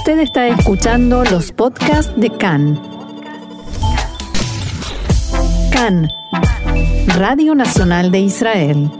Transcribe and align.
Usted 0.00 0.20
está 0.20 0.48
escuchando 0.48 1.24
los 1.24 1.52
podcasts 1.52 2.10
de 2.16 2.30
CAN. 2.30 2.80
CAN, 5.70 6.08
Radio 7.18 7.54
Nacional 7.54 8.10
de 8.10 8.20
Israel. 8.20 8.90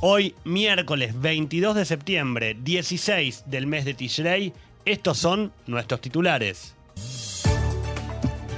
Hoy, 0.00 0.34
miércoles 0.42 1.12
22 1.20 1.76
de 1.76 1.84
septiembre, 1.84 2.56
16 2.60 3.44
del 3.46 3.68
mes 3.68 3.84
de 3.84 3.94
Tishrei, 3.94 4.52
estos 4.84 5.18
son 5.18 5.52
nuestros 5.68 6.00
titulares. 6.00 6.74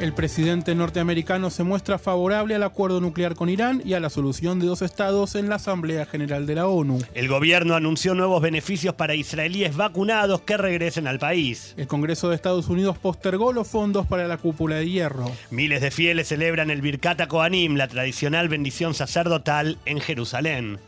El 0.00 0.14
presidente 0.14 0.74
norteamericano 0.74 1.50
se 1.50 1.62
muestra 1.62 1.98
favorable 1.98 2.54
al 2.54 2.62
acuerdo 2.62 3.02
nuclear 3.02 3.34
con 3.34 3.50
Irán 3.50 3.82
y 3.84 3.92
a 3.92 4.00
la 4.00 4.08
solución 4.08 4.58
de 4.58 4.66
dos 4.66 4.80
estados 4.80 5.34
en 5.34 5.50
la 5.50 5.56
Asamblea 5.56 6.06
General 6.06 6.46
de 6.46 6.54
la 6.54 6.68
ONU. 6.68 7.00
El 7.12 7.28
gobierno 7.28 7.74
anunció 7.74 8.14
nuevos 8.14 8.40
beneficios 8.40 8.94
para 8.94 9.14
israelíes 9.14 9.76
vacunados 9.76 10.40
que 10.40 10.56
regresen 10.56 11.06
al 11.06 11.18
país. 11.18 11.74
El 11.76 11.86
Congreso 11.86 12.30
de 12.30 12.36
Estados 12.36 12.68
Unidos 12.68 12.96
postergó 12.96 13.52
los 13.52 13.68
fondos 13.68 14.06
para 14.06 14.26
la 14.26 14.38
cúpula 14.38 14.76
de 14.76 14.88
hierro. 14.88 15.30
Miles 15.50 15.82
de 15.82 15.90
fieles 15.90 16.28
celebran 16.28 16.70
el 16.70 16.80
Birkat 16.80 17.26
Kohanim, 17.28 17.76
la 17.76 17.88
tradicional 17.88 18.48
bendición 18.48 18.94
sacerdotal 18.94 19.76
en 19.84 20.00
Jerusalén. 20.00 20.78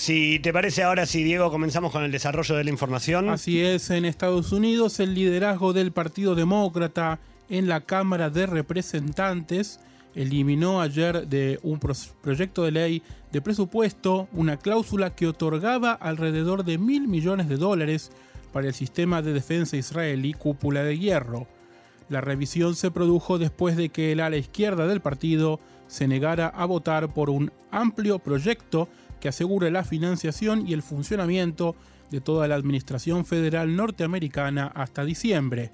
Si 0.00 0.38
te 0.38 0.50
parece 0.50 0.82
ahora, 0.82 1.04
si 1.04 1.22
Diego, 1.22 1.50
comenzamos 1.50 1.92
con 1.92 2.04
el 2.04 2.10
desarrollo 2.10 2.56
de 2.56 2.64
la 2.64 2.70
información. 2.70 3.28
Así 3.28 3.60
es, 3.60 3.90
en 3.90 4.06
Estados 4.06 4.50
Unidos 4.50 4.98
el 4.98 5.12
liderazgo 5.12 5.74
del 5.74 5.92
Partido 5.92 6.34
Demócrata 6.34 7.18
en 7.50 7.68
la 7.68 7.82
Cámara 7.82 8.30
de 8.30 8.46
Representantes 8.46 9.78
eliminó 10.14 10.80
ayer 10.80 11.28
de 11.28 11.60
un 11.62 11.78
proyecto 11.78 12.64
de 12.64 12.70
ley 12.70 13.02
de 13.30 13.42
presupuesto 13.42 14.26
una 14.32 14.56
cláusula 14.56 15.14
que 15.14 15.26
otorgaba 15.26 15.92
alrededor 15.92 16.64
de 16.64 16.78
mil 16.78 17.06
millones 17.06 17.50
de 17.50 17.58
dólares 17.58 18.10
para 18.54 18.68
el 18.68 18.72
sistema 18.72 19.20
de 19.20 19.34
defensa 19.34 19.76
israelí 19.76 20.32
Cúpula 20.32 20.82
de 20.82 20.98
Hierro. 20.98 21.46
La 22.08 22.22
revisión 22.22 22.74
se 22.74 22.90
produjo 22.90 23.38
después 23.38 23.76
de 23.76 23.90
que 23.90 24.12
el 24.12 24.20
ala 24.20 24.38
izquierda 24.38 24.86
del 24.86 25.02
partido 25.02 25.60
se 25.88 26.08
negara 26.08 26.46
a 26.46 26.64
votar 26.64 27.12
por 27.12 27.28
un 27.28 27.52
amplio 27.70 28.18
proyecto 28.18 28.88
que 29.20 29.28
asegure 29.28 29.70
la 29.70 29.84
financiación 29.84 30.66
y 30.66 30.72
el 30.72 30.82
funcionamiento 30.82 31.76
de 32.10 32.20
toda 32.20 32.48
la 32.48 32.56
administración 32.56 33.24
federal 33.24 33.76
norteamericana 33.76 34.66
hasta 34.74 35.04
diciembre. 35.04 35.70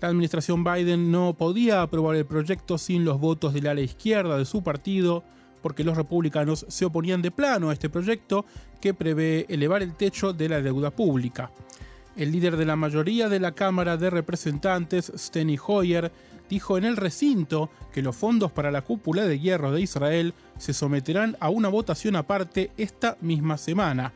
La 0.00 0.08
administración 0.08 0.62
Biden 0.62 1.10
no 1.10 1.34
podía 1.34 1.80
aprobar 1.80 2.16
el 2.16 2.26
proyecto 2.26 2.76
sin 2.76 3.04
los 3.04 3.18
votos 3.18 3.54
de 3.54 3.62
la 3.62 3.70
ala 3.70 3.80
izquierda 3.80 4.36
de 4.36 4.44
su 4.44 4.62
partido, 4.62 5.24
porque 5.62 5.84
los 5.84 5.96
republicanos 5.96 6.66
se 6.68 6.84
oponían 6.84 7.22
de 7.22 7.30
plano 7.30 7.70
a 7.70 7.72
este 7.72 7.88
proyecto 7.88 8.44
que 8.80 8.92
prevé 8.92 9.46
elevar 9.48 9.82
el 9.82 9.94
techo 9.94 10.34
de 10.34 10.48
la 10.48 10.60
deuda 10.60 10.90
pública. 10.90 11.50
El 12.14 12.32
líder 12.32 12.56
de 12.56 12.66
la 12.66 12.76
mayoría 12.76 13.28
de 13.28 13.40
la 13.40 13.52
Cámara 13.52 13.96
de 13.96 14.10
Representantes, 14.10 15.12
Steny 15.16 15.58
Hoyer, 15.66 16.12
dijo 16.48 16.78
en 16.78 16.84
el 16.84 16.96
recinto 16.96 17.70
que 17.92 18.02
los 18.02 18.16
fondos 18.16 18.52
para 18.52 18.70
la 18.70 18.82
cúpula 18.82 19.24
de 19.24 19.38
hierro 19.38 19.72
de 19.72 19.80
Israel 19.80 20.34
se 20.58 20.72
someterán 20.72 21.36
a 21.40 21.48
una 21.48 21.68
votación 21.68 22.16
aparte 22.16 22.70
esta 22.76 23.16
misma 23.20 23.58
semana. 23.58 24.12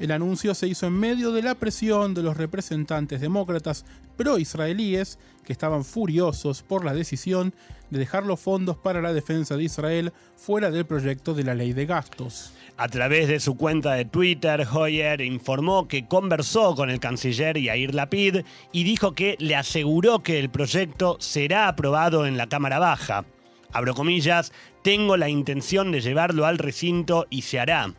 El 0.00 0.12
anuncio 0.12 0.54
se 0.54 0.66
hizo 0.66 0.86
en 0.86 0.94
medio 0.94 1.30
de 1.30 1.42
la 1.42 1.54
presión 1.56 2.14
de 2.14 2.22
los 2.22 2.38
representantes 2.38 3.20
demócratas 3.20 3.84
pro-israelíes 4.16 5.18
que 5.44 5.52
estaban 5.52 5.84
furiosos 5.84 6.62
por 6.62 6.86
la 6.86 6.94
decisión 6.94 7.52
de 7.90 7.98
dejar 7.98 8.24
los 8.24 8.40
fondos 8.40 8.78
para 8.78 9.02
la 9.02 9.12
defensa 9.12 9.58
de 9.58 9.64
Israel 9.64 10.14
fuera 10.36 10.70
del 10.70 10.86
proyecto 10.86 11.34
de 11.34 11.44
la 11.44 11.54
ley 11.54 11.74
de 11.74 11.84
gastos. 11.84 12.54
A 12.78 12.88
través 12.88 13.28
de 13.28 13.40
su 13.40 13.58
cuenta 13.58 13.92
de 13.92 14.06
Twitter, 14.06 14.66
Hoyer 14.72 15.20
informó 15.20 15.86
que 15.86 16.08
conversó 16.08 16.74
con 16.74 16.88
el 16.88 16.98
canciller 16.98 17.58
Yair 17.58 17.94
Lapid 17.94 18.38
y 18.72 18.84
dijo 18.84 19.12
que 19.12 19.36
le 19.38 19.54
aseguró 19.54 20.22
que 20.22 20.38
el 20.38 20.48
proyecto 20.48 21.18
será 21.20 21.68
aprobado 21.68 22.24
en 22.24 22.38
la 22.38 22.48
Cámara 22.48 22.78
Baja. 22.78 23.26
Abro 23.70 23.94
comillas, 23.94 24.50
tengo 24.82 25.18
la 25.18 25.28
intención 25.28 25.92
de 25.92 26.00
llevarlo 26.00 26.46
al 26.46 26.56
recinto 26.56 27.26
y 27.28 27.42
se 27.42 27.60
hará. 27.60 27.92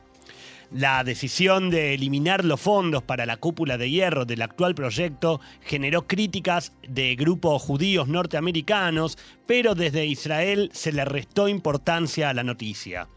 La 0.72 1.04
decisión 1.04 1.70
de 1.70 1.94
eliminar 1.94 2.46
los 2.46 2.62
fondos 2.62 3.04
para 3.04 3.26
la 3.26 3.36
cúpula 3.36 3.78
de 3.78 3.90
hierro 3.90 4.24
del 4.24 4.42
actual 4.42 4.74
proyecto 4.74 5.42
generó 5.60 6.08
críticas 6.08 6.72
de 6.88 7.14
grupos 7.16 7.62
judíos 7.62 8.08
norteamericanos, 8.08 9.18
pero 9.46 9.76
desde 9.76 10.06
Israel 10.06 10.70
se 10.72 10.94
le 10.94 11.04
restó 11.04 11.50
importancia 11.50 12.30
a 12.30 12.34
la 12.34 12.44
noticia. 12.44 13.10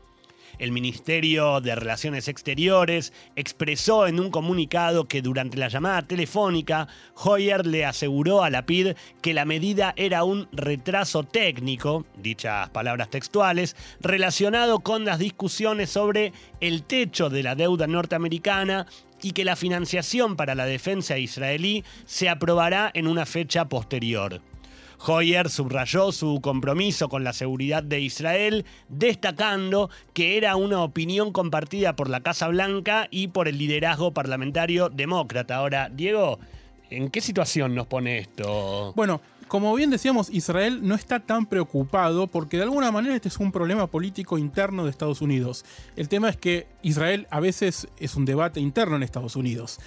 El 0.59 0.73
Ministerio 0.73 1.61
de 1.61 1.75
Relaciones 1.75 2.29
Exteriores 2.29 3.13
expresó 3.37 4.07
en 4.07 4.21
un 4.21 4.31
comunicado 4.31 5.07
que 5.07 5.23
durante 5.23 5.57
la 5.57 5.69
llamada 5.69 6.03
telefónica, 6.03 6.89
Hoyer 7.15 7.67
le 7.67 7.85
aseguró 7.85 8.45
a 8.45 8.51
la 8.51 8.67
PID 8.67 8.95
que 9.21 9.35
la 9.35 9.45
medida 9.45 9.95
era 9.97 10.25
un 10.25 10.49
retraso 10.53 11.25
técnico, 11.25 12.07
dichas 12.17 12.71
palabras 12.71 13.11
textuales, 13.11 13.77
relacionado 14.01 14.81
con 14.81 15.05
las 15.05 15.19
discusiones 15.19 15.91
sobre 15.91 16.33
el 16.61 16.85
techo 16.85 17.31
de 17.31 17.43
la 17.43 17.55
deuda 17.55 17.87
norteamericana 17.87 18.87
y 19.23 19.33
que 19.33 19.45
la 19.45 19.57
financiación 19.57 20.37
para 20.37 20.55
la 20.55 20.67
defensa 20.67 21.19
israelí 21.19 21.85
se 22.05 22.29
aprobará 22.29 22.91
en 22.95 23.07
una 23.07 23.27
fecha 23.27 23.69
posterior. 23.69 24.41
Hoyer 25.07 25.51
subrayó 25.51 26.13
su 26.13 26.41
compromiso 26.41 27.09
con 27.09 27.25
la 27.25 27.33
seguridad 27.33 27.83
de 27.83 28.01
Israel, 28.01 28.65
destacando 28.89 29.91
que 30.13 30.37
era 30.37 30.57
una 30.57 30.83
opinión 30.83 31.33
compartida 31.33 31.95
por 31.95 32.09
la 32.09 32.21
Casa 32.21 32.49
Blanca 32.49 33.09
y 33.11 33.29
por 33.29 33.49
el 33.49 33.59
liderazgo 33.59 34.13
parlamentario 34.13 34.89
demócrata. 34.89 35.57
Ahora, 35.57 35.91
Diego, 35.91 36.39
¿en 36.91 37.11
qué 37.11 37.21
situación 37.21 37.75
nos 37.75 37.87
pone 37.87 38.19
esto? 38.19 38.93
Bueno, 38.97 39.21
como 39.49 39.75
bien 39.75 39.91
decíamos, 39.91 40.31
Israel 40.31 40.81
no 40.83 40.95
está 40.95 41.21
tan 41.21 41.47
preocupado 41.47 42.27
porque 42.27 42.57
de 42.57 42.63
alguna 42.63 42.91
manera 42.91 43.15
este 43.15 43.29
es 43.29 43.39
un 43.39 43.53
problema 43.53 43.87
político 43.87 44.39
interno 44.39 44.85
de 44.85 44.91
Estados 44.91 45.21
Unidos. 45.21 45.65
El 45.97 46.09
tema 46.09 46.31
es 46.31 46.37
que 46.37 46.67
Israel 46.83 47.27
a 47.31 47.41
veces 47.41 47.89
es 47.99 48.17
un 48.17 48.25
debate 48.25 48.61
interno 48.61 48.97
en 48.97 49.03
Estados 49.03 49.37
Unidos 49.37 49.79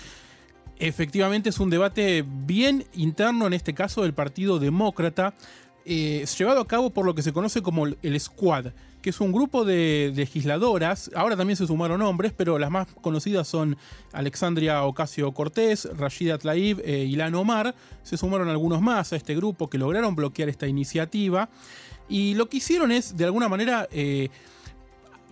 efectivamente 0.80 1.50
es 1.50 1.60
un 1.60 1.70
debate 1.70 2.24
bien 2.28 2.86
interno, 2.94 3.48
en 3.48 3.54
este 3.54 3.74
caso 3.74 4.04
del 4.04 4.14
Partido 4.14 4.60
Demócrata, 4.60 5.34
eh, 5.86 6.26
llevado 6.38 6.60
a 6.60 6.68
cabo 6.68 6.90
por 6.90 7.06
lo 7.06 7.16
que 7.16 7.22
se 7.22 7.32
conoce 7.32 7.62
como 7.62 7.86
el 7.86 8.20
Squad, 8.20 8.74
que 9.02 9.12
es 9.12 9.22
un 9.22 9.32
grupo 9.32 9.64
de 9.64 10.12
legisladoras, 10.16 11.10
ahora 11.16 11.38
también 11.38 11.56
se 11.56 11.66
sumaron 11.66 12.02
hombres, 12.02 12.34
pero 12.36 12.60
las 12.60 12.70
más 12.70 12.88
conocidas 13.02 13.48
son 13.48 13.78
Alexandria 14.12 14.84
Ocasio 14.84 15.32
Cortés, 15.32 15.88
Rashida 15.98 16.38
Tlaib 16.38 16.82
e 16.84 17.06
Ilan 17.06 17.36
Omar, 17.36 17.74
se 18.04 18.18
sumaron 18.18 18.50
algunos 18.50 18.82
más 18.82 19.14
a 19.14 19.16
este 19.16 19.34
grupo 19.34 19.70
que 19.70 19.78
lograron 19.78 20.16
bloquear 20.16 20.50
esta 20.50 20.68
iniciativa, 20.68 21.50
y 22.10 22.34
lo 22.34 22.50
que 22.50 22.58
hicieron 22.58 22.92
es, 22.92 23.16
de 23.16 23.26
alguna 23.26 23.48
manera, 23.48 23.88
eh, 23.92 24.30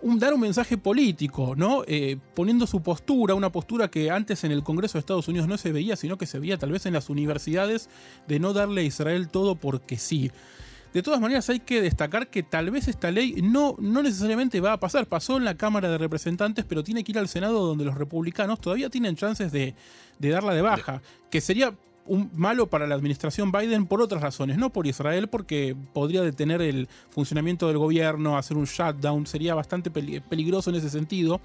dar 0.06 0.34
un 0.34 0.40
mensaje 0.40 0.78
político, 0.78 1.56
¿no? 1.56 1.84
Eh, 1.88 2.18
poniendo 2.34 2.68
su 2.68 2.82
postura, 2.82 3.34
una 3.34 3.52
postura 3.52 3.90
que 3.90 4.12
antes 4.12 4.44
en 4.44 4.52
el 4.52 4.64
Congreso 4.64 4.94
de 4.94 5.00
Estados 5.00 5.28
Unidos 5.28 5.48
no 5.48 5.58
se 5.58 5.72
veía, 5.72 5.96
sino 5.96 6.18
que 6.18 6.26
se 6.26 6.40
veía 6.40 6.58
tal 6.58 6.72
vez 6.72 6.86
en 6.86 6.94
las 6.94 7.10
universidades, 7.10 7.90
de 8.28 8.40
no 8.40 8.54
darle 8.54 8.82
a 8.82 8.84
Israel 8.84 9.30
todo 9.30 9.56
porque 9.56 9.98
sí. 9.98 10.32
De 10.94 11.04
todas 11.04 11.20
maneras 11.20 11.50
hay 11.50 11.60
que 11.60 11.82
destacar 11.82 12.30
que 12.30 12.42
tal 12.42 12.72
vez 12.72 12.88
esta 12.88 13.12
ley 13.12 13.42
no, 13.42 13.76
no 13.80 14.02
necesariamente 14.02 14.62
va 14.62 14.72
a 14.72 14.80
pasar. 14.80 15.08
Pasó 15.08 15.36
en 15.36 15.44
la 15.44 15.58
Cámara 15.58 15.90
de 15.90 15.98
Representantes, 15.98 16.64
pero 16.64 16.86
tiene 16.86 17.04
que 17.04 17.12
ir 17.12 17.20
al 17.20 17.28
Senado 17.28 17.66
donde 17.66 17.84
los 17.84 17.96
republicanos 17.96 18.62
todavía 18.62 18.90
tienen 18.90 19.18
chances 19.18 19.52
de, 19.52 19.76
de 20.20 20.30
darla 20.30 20.54
de 20.54 20.62
baja. 20.62 21.02
Que 21.30 21.42
sería 21.42 21.76
un 22.06 22.30
malo 22.36 22.68
para 22.68 22.88
la 22.88 22.96
administración 22.96 23.52
Biden 23.52 23.88
por 23.88 24.02
otras 24.02 24.22
razones, 24.22 24.58
no 24.58 24.72
por 24.72 24.88
Israel, 24.88 25.28
porque 25.28 25.76
podría 25.94 26.22
detener 26.22 26.62
el 26.62 26.88
funcionamiento 27.10 27.68
del 27.68 27.78
gobierno, 27.78 28.38
hacer 28.38 28.58
un 28.58 28.66
shutdown, 28.66 29.26
sería 29.26 29.56
bastante 29.56 29.90
peligroso 29.92 30.70
en 30.70 30.76
ese 30.78 30.90
sentido. 30.90 31.42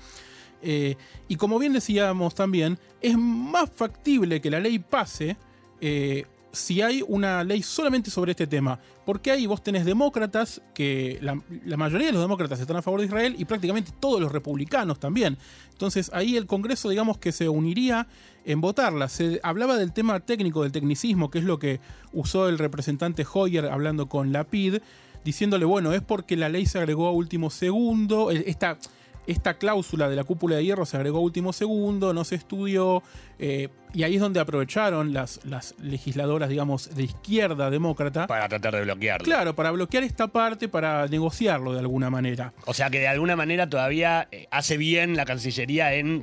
Eh, 0.63 0.97
y 1.29 1.37
como 1.37 1.59
bien 1.59 1.73
decíamos 1.73 2.35
también, 2.35 2.79
es 3.01 3.17
más 3.17 3.71
factible 3.71 4.41
que 4.41 4.51
la 4.51 4.61
ley 4.61 4.79
pase 4.79 5.37
eh, 5.81 6.27
si 6.53 6.83
hay 6.83 7.05
una 7.07 7.45
ley 7.45 7.63
solamente 7.63 8.11
sobre 8.11 8.33
este 8.33 8.47
tema. 8.47 8.79
Porque 9.05 9.31
ahí 9.31 9.47
vos 9.47 9.63
tenés 9.63 9.85
demócratas, 9.85 10.61
que 10.75 11.19
la, 11.21 11.35
mayoría 11.77 12.09
de 12.09 12.13
los 12.13 12.23
demócratas 12.23 12.61
están 12.61 12.77
a 12.77 12.83
favor 12.83 13.01
de 13.01 13.07
Israel 13.07 13.35
y 13.39 13.45
prácticamente 13.45 13.93
todos 13.99 14.21
los 14.21 14.33
republicanos 14.33 14.99
también. 14.99 15.39
Entonces 15.71 16.11
ahí 16.13 16.37
el 16.37 16.47
Congreso, 16.47 16.89
digamos 16.89 17.19
que 17.19 17.33
se 17.33 17.49
uniría 17.49 18.07
en 18.45 18.61
votarla. 18.61 19.09
Se 19.09 19.41
hablaba 19.43 19.77
del 19.77 19.93
tema 19.93 20.21
técnico, 20.21 20.63
del 20.63 20.73
tecnicismo, 20.73 21.31
que 21.31 21.39
es 21.39 21.45
lo 21.45 21.59
que 21.59 21.81
usó 22.13 22.49
el 22.49 22.59
representante 22.59 23.27
Hoyer 23.33 23.67
hablando 23.67 24.09
con 24.09 24.33
Lapid, 24.33 24.79
diciéndole, 25.25 25.65
bueno, 25.65 25.93
es 25.93 26.03
porque 26.03 26.37
la 26.37 26.49
ley 26.49 26.67
se 26.67 26.79
agregó 26.79 27.07
a 27.07 27.13
último 27.13 27.51
segundo. 27.51 28.31
Esta 28.31 28.79
esta 29.27 29.55
cláusula 29.55 30.09
de 30.09 30.17
la 30.17 30.25
cúpula 30.25 30.57
de 30.57 30.65
hierro 30.65 30.87
se 30.87 30.97
agregó 30.97 31.19
a 31.19 31.23
último 31.23 31.53
segundo, 31.53 32.13
no 32.13 32.25
se 32.25 32.35
estudió, 32.35 33.03
Eh, 33.43 33.69
y 33.93 34.05
ahí 34.05 34.15
es 34.15 34.21
donde 34.21 34.39
aprovecharon 34.39 35.13
las, 35.13 35.41
las 35.45 35.75
legisladoras, 35.81 36.49
digamos, 36.49 36.95
de 36.95 37.05
izquierda 37.05 37.71
demócrata. 37.71 38.27
Para 38.27 38.49
tratar 38.49 38.75
de 38.75 38.83
bloquearlo. 38.83 39.25
Claro, 39.25 39.57
para 39.57 39.71
bloquear 39.71 40.05
esta 40.05 40.29
parte, 40.29 40.69
para 40.69 41.07
negociarlo 41.09 41.73
de 41.73 41.81
alguna 41.81 42.11
manera. 42.11 42.53
O 42.67 42.75
sea 42.75 42.91
que 42.91 43.01
de 43.01 43.09
alguna 43.09 43.37
manera 43.37 43.69
todavía 43.69 44.29
eh, 44.31 44.47
hace 44.51 44.77
bien 44.77 45.17
la 45.17 45.25
Cancillería 45.25 45.95
en 45.95 46.21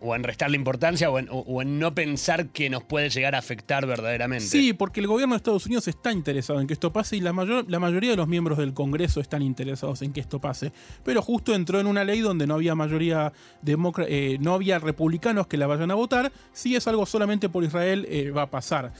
o 0.00 0.16
en 0.16 0.24
restarle 0.24 0.56
importancia 0.56 1.10
o 1.10 1.18
en, 1.18 1.28
o 1.30 1.62
en, 1.62 1.78
no 1.78 1.94
pensar 1.94 2.48
que 2.48 2.70
nos 2.70 2.82
puede 2.82 3.10
llegar 3.10 3.34
a 3.34 3.38
afectar 3.38 3.86
verdaderamente. 3.86 4.46
Sí, 4.46 4.72
porque 4.72 5.00
el 5.00 5.06
gobierno 5.06 5.34
de 5.34 5.38
Estados 5.38 5.66
Unidos 5.66 5.86
está 5.88 6.10
interesado 6.12 6.60
en 6.60 6.66
que 6.66 6.72
esto 6.72 6.92
pase 6.92 7.16
y 7.16 7.20
la, 7.20 7.32
mayor, 7.32 7.66
la 7.68 7.78
mayoría 7.78 8.10
de 8.10 8.16
los 8.16 8.28
miembros 8.28 8.58
del 8.58 8.74
Congreso 8.74 9.20
están 9.20 9.42
interesados 9.42 10.02
en 10.02 10.12
que 10.12 10.20
esto 10.20 10.40
pase. 10.40 10.72
Pero 11.04 11.22
justo 11.22 11.54
entró 11.54 11.78
en 11.78 11.86
una 11.86 12.04
ley 12.04 12.20
donde 12.20 12.46
no 12.46 12.54
había 12.54 12.74
mayoría 12.74 13.32
demócrata, 13.62 14.10
eh, 14.10 14.38
no 14.40 14.54
había 14.54 14.78
republicanos 14.78 15.46
que 15.46 15.56
la 15.56 15.66
vayan 15.66 15.90
a 15.90 15.94
votar. 15.94 16.29
Sí 16.52 16.76
es 16.76 16.86
algo 16.86 17.06
solamente 17.06 17.48
por 17.48 17.64
Israel, 17.64 18.06
eh, 18.08 18.30
va 18.30 18.42
a 18.42 18.50
pasar. 18.50 18.92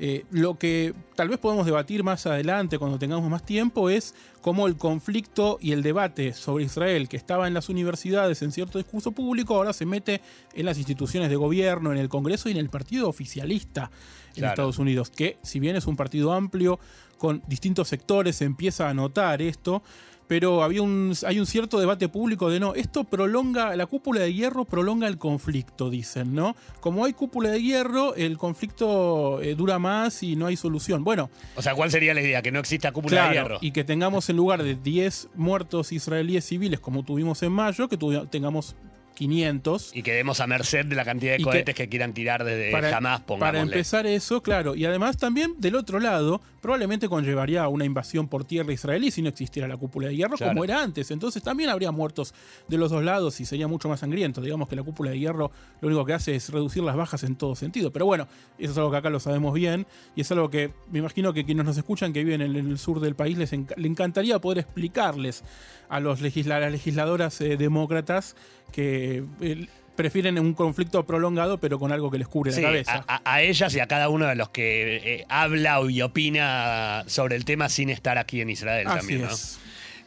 Eh, 0.00 0.24
lo 0.32 0.58
que 0.58 0.92
tal 1.14 1.28
vez 1.28 1.38
podemos 1.38 1.66
debatir 1.66 2.02
más 2.02 2.26
adelante 2.26 2.80
cuando 2.80 2.98
tengamos 2.98 3.30
más 3.30 3.46
tiempo 3.46 3.90
es 3.90 4.12
cómo 4.40 4.66
el 4.66 4.76
conflicto 4.76 5.56
y 5.60 5.70
el 5.70 5.84
debate 5.84 6.32
sobre 6.32 6.64
Israel 6.64 7.08
que 7.08 7.16
estaba 7.16 7.46
en 7.46 7.54
las 7.54 7.68
universidades 7.68 8.42
en 8.42 8.50
cierto 8.50 8.78
discurso 8.78 9.12
público 9.12 9.54
ahora 9.54 9.72
se 9.72 9.86
mete 9.86 10.20
en 10.52 10.66
las 10.66 10.78
instituciones 10.78 11.30
de 11.30 11.36
gobierno, 11.36 11.92
en 11.92 11.98
el 11.98 12.08
Congreso 12.08 12.48
y 12.48 12.52
en 12.52 12.58
el 12.58 12.70
partido 12.70 13.08
oficialista 13.08 13.92
en 14.34 14.44
Estados 14.46 14.80
Unidos, 14.80 15.10
que 15.10 15.38
si 15.42 15.60
bien 15.60 15.76
es 15.76 15.86
un 15.86 15.96
partido 15.96 16.32
amplio 16.32 16.80
con 17.16 17.44
distintos 17.46 17.86
sectores, 17.86 18.34
se 18.34 18.44
empieza 18.44 18.88
a 18.88 18.94
notar 18.94 19.40
esto 19.42 19.84
pero 20.26 20.62
había 20.62 20.82
un, 20.82 21.14
hay 21.26 21.38
un 21.38 21.46
cierto 21.46 21.78
debate 21.78 22.08
público 22.08 22.50
de 22.50 22.60
no, 22.60 22.74
esto 22.74 23.04
prolonga, 23.04 23.76
la 23.76 23.86
cúpula 23.86 24.20
de 24.20 24.32
hierro 24.32 24.64
prolonga 24.64 25.06
el 25.06 25.18
conflicto, 25.18 25.90
dicen, 25.90 26.34
¿no? 26.34 26.56
Como 26.80 27.04
hay 27.04 27.12
cúpula 27.12 27.50
de 27.50 27.62
hierro, 27.62 28.14
el 28.14 28.38
conflicto 28.38 29.40
eh, 29.42 29.54
dura 29.54 29.78
más 29.78 30.22
y 30.22 30.36
no 30.36 30.46
hay 30.46 30.56
solución. 30.56 31.04
Bueno. 31.04 31.30
O 31.56 31.62
sea, 31.62 31.74
¿cuál 31.74 31.90
sería 31.90 32.14
la 32.14 32.22
idea? 32.22 32.42
Que 32.42 32.52
no 32.52 32.58
exista 32.58 32.92
cúpula 32.92 33.28
de 33.28 33.34
hierro. 33.34 33.58
Y 33.60 33.72
que 33.72 33.84
tengamos 33.84 34.28
en 34.30 34.36
lugar 34.36 34.62
de 34.62 34.74
10 34.74 35.28
muertos 35.34 35.92
israelíes 35.92 36.44
civiles 36.44 36.80
como 36.80 37.02
tuvimos 37.02 37.42
en 37.42 37.52
mayo, 37.52 37.88
que 37.88 37.98
tengamos 38.30 38.76
500. 39.14 39.92
Y 39.94 40.02
quedemos 40.02 40.40
a 40.40 40.46
merced 40.46 40.86
de 40.86 40.94
la 40.94 41.04
cantidad 41.04 41.36
de 41.36 41.42
cohetes 41.42 41.74
que, 41.74 41.88
quieran 41.88 42.12
tirar 42.12 42.44
desde 42.44 42.70
para, 42.72 42.90
jamás, 42.90 43.20
Para 43.22 43.60
empezar 43.60 44.06
eso, 44.06 44.42
claro. 44.42 44.74
Y 44.74 44.84
además 44.84 45.16
también 45.16 45.54
del 45.58 45.76
otro 45.76 46.00
lado, 46.00 46.40
probablemente 46.60 47.08
conllevaría 47.08 47.68
una 47.68 47.84
invasión 47.84 48.28
por 48.28 48.44
tierra 48.44 48.72
israelí 48.72 49.10
si 49.10 49.22
no 49.22 49.28
existiera 49.28 49.68
la 49.68 49.76
cúpula 49.76 50.08
de 50.08 50.16
hierro 50.16 50.36
como 50.36 50.64
era 50.64 50.82
antes. 50.82 51.10
Entonces 51.10 51.42
también 51.42 51.70
habría 51.70 51.92
muertos 51.92 52.34
de 52.68 52.78
los 52.78 52.90
dos 52.90 53.04
lados 53.04 53.40
y 53.40 53.44
sería 53.44 53.68
mucho 53.68 53.88
más 53.88 54.00
sangriento. 54.00 54.40
Digamos 54.40 54.68
que 54.68 54.76
la 54.76 54.82
cúpula 54.82 55.10
de 55.10 55.18
hierro 55.18 55.50
lo 55.80 55.88
único 55.88 56.04
que 56.04 56.14
hace 56.14 56.34
es 56.34 56.50
reducir 56.50 56.82
las 56.82 56.96
bajas 56.96 57.22
en 57.22 57.36
todo 57.36 57.54
sentido. 57.54 57.92
Pero 57.92 58.06
bueno, 58.06 58.26
eso 58.58 58.72
es 58.72 58.78
algo 58.78 58.90
que 58.90 58.96
acá 58.96 59.10
lo 59.10 59.20
sabemos 59.20 59.54
bien 59.54 59.86
y 60.16 60.22
es 60.22 60.32
algo 60.32 60.50
que 60.50 60.72
me 60.90 60.98
imagino 60.98 61.32
que 61.32 61.44
quienes 61.44 61.64
nos 61.64 61.76
escuchan 61.76 62.12
que 62.12 62.24
viven 62.24 62.42
en 62.42 62.56
el 62.56 62.78
sur 62.78 63.00
del 63.00 63.14
país 63.14 63.38
les 63.38 63.52
encantaría 63.52 64.40
poder 64.40 64.58
explicarles 64.58 65.44
a 65.88 66.00
los 66.00 66.20
las 66.20 66.72
legisladoras 66.72 67.40
eh, 67.40 67.56
demócratas 67.56 68.36
que 68.72 69.24
eh, 69.40 69.66
prefieren 69.94 70.38
un 70.38 70.54
conflicto 70.54 71.04
prolongado, 71.04 71.58
pero 71.58 71.78
con 71.78 71.92
algo 71.92 72.10
que 72.10 72.18
les 72.18 72.28
cubre 72.28 72.52
la 72.52 72.60
cabeza. 72.60 73.04
A, 73.06 73.42
ellas 73.42 73.74
y 73.74 73.80
a 73.80 73.86
cada 73.86 74.08
uno 74.08 74.26
de 74.26 74.34
los 74.34 74.48
que 74.50 74.96
eh, 74.96 75.26
habla 75.28 75.80
y 75.88 76.02
opina 76.02 77.04
sobre 77.06 77.36
el 77.36 77.44
tema 77.44 77.68
sin 77.68 77.90
estar 77.90 78.18
aquí 78.18 78.40
en 78.40 78.50
Israel 78.50 78.86
también. 78.86 79.22
¿no? 79.22 79.28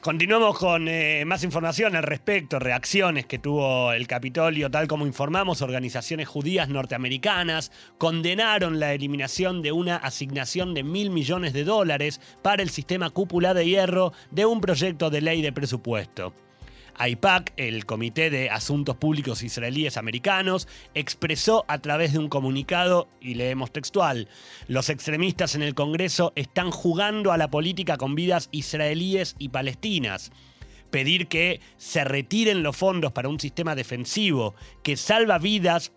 Continuamos 0.08 0.58
con 0.58 0.88
eh, 0.88 1.26
más 1.26 1.44
información 1.44 1.96
al 1.96 2.04
respecto, 2.04 2.60
reacciones 2.60 3.26
que 3.26 3.40
tuvo 3.40 3.92
el 3.92 4.08
Capitolio, 4.08 4.70
tal 4.70 4.88
como 4.88 5.06
informamos, 5.06 5.62
organizaciones 5.62 6.28
judías 6.28 6.70
norteamericanas 6.70 7.72
condenaron 7.98 8.80
la 8.80 8.94
eliminación 8.94 9.62
de 9.62 9.72
una 9.72 9.98
asignación 9.98 10.74
de 10.74 10.84
mil 10.84 11.10
millones 11.10 11.52
de 11.52 11.64
dólares 11.64 12.22
para 12.42 12.64
el 12.64 12.70
sistema 12.70 13.10
cúpula 13.10 13.54
de 13.54 13.66
hierro 13.66 14.14
de 14.32 14.46
un 14.46 14.62
proyecto 14.62 15.10
de 15.10 15.22
ley 15.22 15.42
de 15.42 15.52
presupuesto. 15.52 16.34
AIPAC, 16.98 17.54
el 17.58 17.86
Comité 17.86 18.30
de 18.30 18.50
Asuntos 18.50 18.96
Públicos 18.96 19.44
Israelíes 19.44 19.98
Americanos, 19.98 20.68
expresó 20.94 21.66
a 21.68 21.80
través 21.80 22.14
de 22.14 22.20
un 22.20 22.30
comunicado, 22.30 23.08
y 23.22 23.36
leemos 23.36 23.72
textual, 23.72 24.28
los 24.68 24.90
extremistas 24.90 25.56
en 25.56 25.62
el 25.62 25.76
Congreso 25.76 26.34
están 26.36 26.72
jugando 26.72 27.32
a 27.32 27.38
la 27.38 27.50
política 27.50 27.98
con 27.98 28.16
vidas 28.16 28.50
israelíes 28.52 29.36
y 29.40 29.50
palestinas. 29.50 30.32
Pedir 30.92 31.28
que 31.28 31.60
se 31.76 32.04
retiren 32.04 32.64
los 32.64 32.78
fondos 32.78 33.12
para 33.12 33.30
un 33.30 33.40
sistema 33.40 33.76
defensivo 33.76 34.56
que 34.84 34.96
salva 34.96 35.38
vidas 35.38 35.92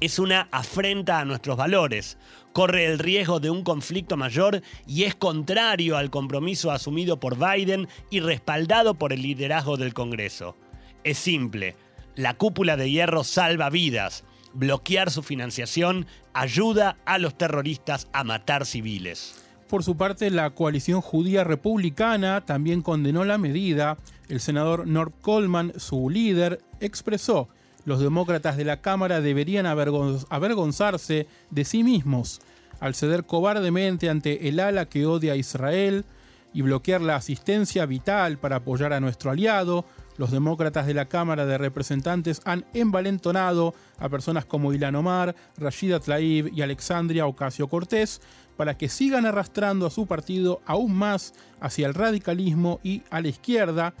es 0.00 0.18
una 0.18 0.48
afrenta 0.50 1.20
a 1.20 1.24
nuestros 1.24 1.56
valores, 1.56 2.18
corre 2.52 2.86
el 2.86 2.98
riesgo 2.98 3.40
de 3.40 3.50
un 3.50 3.62
conflicto 3.62 4.16
mayor 4.16 4.62
y 4.86 5.04
es 5.04 5.14
contrario 5.14 5.96
al 5.96 6.10
compromiso 6.10 6.70
asumido 6.70 7.20
por 7.20 7.36
Biden 7.36 7.88
y 8.10 8.20
respaldado 8.20 8.94
por 8.94 9.12
el 9.12 9.22
liderazgo 9.22 9.76
del 9.76 9.94
Congreso. 9.94 10.56
Es 11.04 11.18
simple, 11.18 11.76
la 12.16 12.34
cúpula 12.34 12.76
de 12.76 12.90
hierro 12.90 13.24
salva 13.24 13.70
vidas, 13.70 14.24
bloquear 14.52 15.10
su 15.10 15.22
financiación 15.22 16.06
ayuda 16.32 16.96
a 17.04 17.18
los 17.18 17.36
terroristas 17.36 18.08
a 18.12 18.24
matar 18.24 18.66
civiles. 18.66 19.40
Por 19.68 19.82
su 19.82 19.96
parte, 19.96 20.30
la 20.30 20.50
coalición 20.50 21.00
judía 21.00 21.42
republicana 21.42 22.44
también 22.44 22.82
condenó 22.82 23.24
la 23.24 23.38
medida. 23.38 23.98
El 24.28 24.40
senador 24.40 24.86
North 24.86 25.14
Coleman, 25.20 25.72
su 25.78 26.10
líder, 26.10 26.60
expresó 26.80 27.48
los 27.84 28.00
demócratas 28.00 28.56
de 28.56 28.64
la 28.64 28.80
Cámara 28.80 29.20
deberían 29.20 29.66
avergonzarse 29.66 31.26
de 31.50 31.64
sí 31.64 31.84
mismos 31.84 32.40
al 32.80 32.94
ceder 32.94 33.24
cobardemente 33.24 34.10
ante 34.10 34.48
el 34.48 34.60
ala 34.60 34.86
que 34.88 35.06
odia 35.06 35.32
a 35.32 35.36
Israel 35.36 36.04
y 36.52 36.62
bloquear 36.62 37.00
la 37.00 37.16
asistencia 37.16 37.84
vital 37.86 38.38
para 38.38 38.56
apoyar 38.56 38.92
a 38.92 39.00
nuestro 39.00 39.30
aliado. 39.30 39.84
Los 40.16 40.30
demócratas 40.30 40.86
de 40.86 40.94
la 40.94 41.06
Cámara 41.06 41.46
de 41.46 41.58
Representantes 41.58 42.40
han 42.44 42.64
envalentonado 42.72 43.74
a 43.98 44.08
personas 44.08 44.44
como 44.44 44.72
Ilan 44.72 44.94
Omar, 44.94 45.34
Rashida 45.56 45.98
Tlaib 45.98 46.52
y 46.54 46.62
Alexandria 46.62 47.26
Ocasio 47.26 47.68
Cortés 47.68 48.20
para 48.56 48.78
que 48.78 48.88
sigan 48.88 49.26
arrastrando 49.26 49.86
a 49.86 49.90
su 49.90 50.06
partido 50.06 50.60
aún 50.64 50.94
más 50.94 51.34
hacia 51.60 51.88
el 51.88 51.94
radicalismo 51.94 52.78
y 52.84 53.02
a 53.10 53.20
la 53.20 53.28
izquierda, 53.28 53.94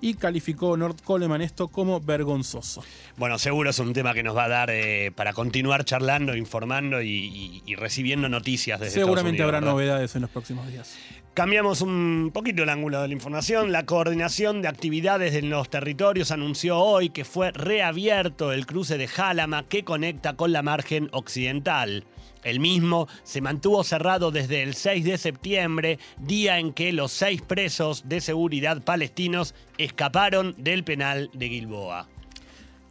y 0.00 0.14
calificó 0.14 0.76
North 0.76 1.02
Coleman 1.02 1.42
esto 1.42 1.68
como 1.68 2.00
vergonzoso. 2.00 2.82
Bueno, 3.16 3.38
seguro 3.38 3.70
es 3.70 3.78
un 3.78 3.92
tema 3.92 4.14
que 4.14 4.22
nos 4.22 4.36
va 4.36 4.44
a 4.44 4.48
dar 4.48 4.70
eh, 4.70 5.12
para 5.14 5.32
continuar 5.32 5.84
charlando, 5.84 6.36
informando 6.36 7.02
y, 7.02 7.62
recibiendo 7.76 8.28
noticias 8.28 8.80
desde 8.80 8.94
Seguramente 8.94 9.42
habrá 9.42 9.60
novedades 9.60 10.14
en 10.16 10.22
los 10.22 10.30
próximos 10.30 10.66
días. 10.68 10.96
Cambiamos 11.38 11.82
un 11.82 12.32
poquito 12.34 12.64
el 12.64 12.68
ángulo 12.68 13.00
de 13.00 13.06
la 13.06 13.14
información. 13.14 13.70
La 13.70 13.86
coordinación 13.86 14.60
de 14.60 14.66
actividades 14.66 15.36
en 15.36 15.50
los 15.50 15.70
territorios 15.70 16.32
anunció 16.32 16.80
hoy 16.80 17.10
que 17.10 17.24
fue 17.24 17.52
reabierto 17.52 18.50
el 18.50 18.66
cruce 18.66 18.98
de 18.98 19.06
Jálama 19.06 19.62
que 19.68 19.84
conecta 19.84 20.34
con 20.34 20.50
la 20.50 20.62
margen 20.62 21.08
occidental. 21.12 22.02
El 22.42 22.58
mismo 22.58 23.06
se 23.22 23.40
mantuvo 23.40 23.84
cerrado 23.84 24.32
desde 24.32 24.64
el 24.64 24.74
6 24.74 25.04
de 25.04 25.16
septiembre, 25.16 26.00
día 26.18 26.58
en 26.58 26.72
que 26.72 26.92
los 26.92 27.12
seis 27.12 27.40
presos 27.40 28.08
de 28.08 28.20
seguridad 28.20 28.82
palestinos 28.82 29.54
escaparon 29.76 30.56
del 30.58 30.82
penal 30.82 31.30
de 31.34 31.48
Gilboa. 31.50 32.08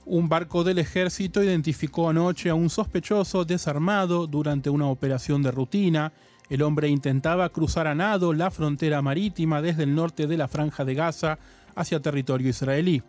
Un 0.05 0.29
barco 0.29 0.63
del 0.63 0.79
ejército 0.79 1.43
identificó 1.43 2.07
anoche 2.07 2.49
a 2.49 2.55
un 2.55 2.69
sospechoso 2.69 3.43
desarmado 3.43 4.25
durante 4.25 4.69
una 4.69 4.87
operación 4.87 5.43
de 5.43 5.51
rutina. 5.51 6.13
El 6.49 6.61
hombre 6.61 6.87
intentaba 6.87 7.49
cruzar 7.49 7.87
a 7.87 7.95
nado 7.95 8.33
la 8.33 8.51
frontera 8.51 9.01
marítima 9.01 9.61
desde 9.61 9.83
el 9.83 9.93
norte 9.93 10.27
de 10.27 10.37
la 10.37 10.47
franja 10.47 10.85
de 10.85 10.95
Gaza 10.95 11.39
hacia 11.75 12.01
territorio 12.01 12.49
israelí. 12.49 13.03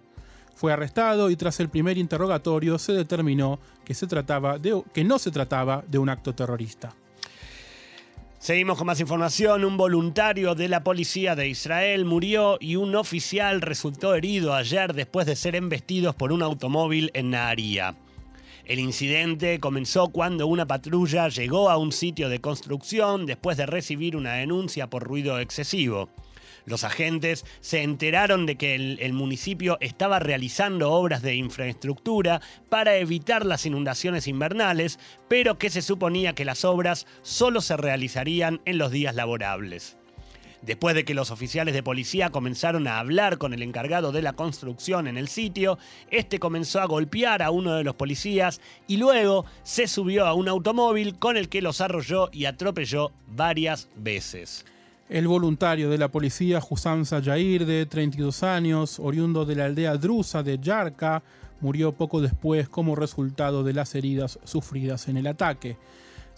Fue 0.55 0.73
arrestado 0.73 1.31
y 1.31 1.37
tras 1.37 1.61
el 1.61 1.69
primer 1.69 1.99
interrogatorio 1.99 2.79
se 2.79 2.93
determinó 2.93 3.61
que, 3.85 3.95
no 5.05 5.19
se 5.21 5.31
trataba 5.31 5.85
de 5.87 5.99
un 5.99 6.09
acto 6.09 6.35
terrorista. 6.35 6.93
Seguimos 8.41 8.77
con 8.77 8.89
más 8.89 8.99
información. 8.99 9.65
Un 9.65 9.77
voluntario 9.77 10.57
de 10.57 10.69
la 10.69 10.83
policía 10.83 11.37
de 11.37 11.49
Israel 11.49 12.05
murió 12.05 12.57
y 12.61 12.75
un 12.75 12.97
oficial 12.97 13.61
resultó 13.61 14.15
herido 14.15 14.53
ayer 14.53 14.95
después 14.95 15.27
de 15.27 15.37
ser 15.37 15.55
embestidos 15.55 16.17
por 16.17 16.33
un 16.33 16.43
automóvil 16.43 17.13
en 17.15 17.31
Naharía. 17.31 17.95
El 18.69 18.81
incidente 18.81 19.61
comenzó 19.61 20.09
cuando 20.09 20.47
una 20.47 20.67
patrulla 20.67 21.29
llegó 21.29 21.71
a 21.71 21.79
un 21.79 21.91
sitio 21.91 22.29
de 22.29 22.43
construcción 22.43 23.25
después 23.25 23.57
de 23.57 23.65
recibir 23.65 24.15
una 24.15 24.35
denuncia 24.35 24.91
por 24.91 25.05
ruido 25.05 25.39
excesivo. 25.39 26.11
Los 26.67 26.85
agentes 26.85 27.47
se 27.61 27.83
enteraron 27.83 28.45
de 28.45 28.57
que 28.57 28.75
el, 28.75 29.13
municipio 29.15 29.79
estaba 29.81 30.19
realizando 30.19 30.93
obras 30.93 31.23
de 31.23 31.35
infraestructura 31.35 32.43
para 32.69 32.97
evitar 32.97 33.47
las 33.47 33.65
inundaciones 33.65 34.29
invernales, 34.29 34.99
pero 35.29 35.57
que 35.57 35.71
se 35.71 35.81
suponía 35.81 36.35
que 36.35 36.45
las 36.45 36.67
obras 36.67 37.07
solo 37.23 37.63
se 37.63 37.79
realizarían 37.79 38.61
en 38.67 38.77
los 38.77 38.93
días 38.93 39.15
laborables. 39.15 39.97
Después 40.63 40.95
de 40.95 41.05
que 41.05 41.15
los 41.15 41.31
oficiales 41.31 41.73
de 41.75 41.83
policía 41.83 42.31
comenzaron 42.31 42.89
a 42.89 42.99
hablar 42.99 43.39
con 43.39 43.55
el 43.55 43.63
encargado 43.63 44.11
de 44.11 44.23
la 44.23 44.33
construcción 44.33 45.07
en 45.07 45.17
el 45.17 45.29
sitio, 45.29 45.79
este 46.11 46.41
comenzó 46.41 46.81
a 46.81 46.87
golpear 46.87 47.43
a 47.43 47.51
uno 47.51 47.75
de 47.75 47.85
los 47.85 47.95
policías 47.95 48.61
y 48.87 48.97
luego 48.97 49.45
se 49.63 49.87
subió 49.87 50.27
a 50.27 50.35
un 50.35 50.49
automóvil 50.49 51.19
con 51.19 51.37
el 51.37 51.49
que 51.49 51.63
los 51.63 51.81
arrolló 51.81 52.29
y 52.33 52.47
atropelló 52.47 53.13
varias 53.29 53.89
veces. 53.97 54.65
El 55.09 55.27
voluntario 55.27 55.89
de 55.89 55.97
la 55.97 56.09
policía 56.09 56.61
Hussam 56.69 57.07
Sayair, 57.07 57.65
de 57.65 57.87
32 57.87 58.43
años, 58.43 58.99
oriundo 58.99 59.47
de 59.47 59.55
la 59.55 59.65
aldea 59.65 59.97
drusa 59.97 60.43
de 60.43 60.59
Yarka, 60.59 61.23
murió 61.61 61.93
poco 61.93 62.21
después 62.21 62.69
como 62.69 62.95
resultado 62.95 63.65
de 63.65 63.73
las 63.73 63.95
heridas 63.95 64.39
sufridas 64.45 65.09
en 65.09 65.17
el 65.17 65.27
ataque. 65.27 65.77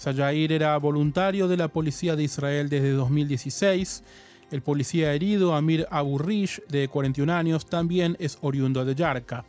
Sayair 0.01 0.51
era 0.51 0.79
voluntario 0.79 1.47
de 1.47 1.59
la 1.59 1.69
policía 1.69 2.17
de 2.17 2.23
Israel 2.23 2.71
desde 2.71 2.93
2016. 2.93 4.03
El 4.51 4.63
policía 4.63 5.13
herido, 5.13 5.55
Amir 5.55 5.87
Abu 5.91 6.17
Rish, 6.17 6.63
de 6.71 6.89
41 6.89 7.31
años, 7.31 7.67
también 7.67 8.17
es 8.19 8.39
oriundo 8.41 8.83
de 8.87 8.95
Yarka. 8.95 9.45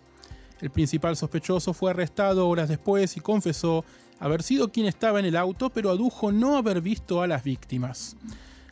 El 0.59 0.69
principal 0.69 1.15
sospechoso 1.15 1.73
fue 1.73 1.91
arrestado 1.91 2.49
horas 2.49 2.67
después 2.67 3.15
y 3.15 3.21
confesó 3.21 3.85
haber 4.19 4.43
sido 4.43 4.73
quien 4.73 4.87
estaba 4.87 5.21
en 5.21 5.25
el 5.25 5.37
auto, 5.37 5.69
pero 5.69 5.89
adujo 5.89 6.33
no 6.33 6.57
haber 6.57 6.81
visto 6.81 7.21
a 7.21 7.27
las 7.27 7.45
víctimas. 7.45 8.17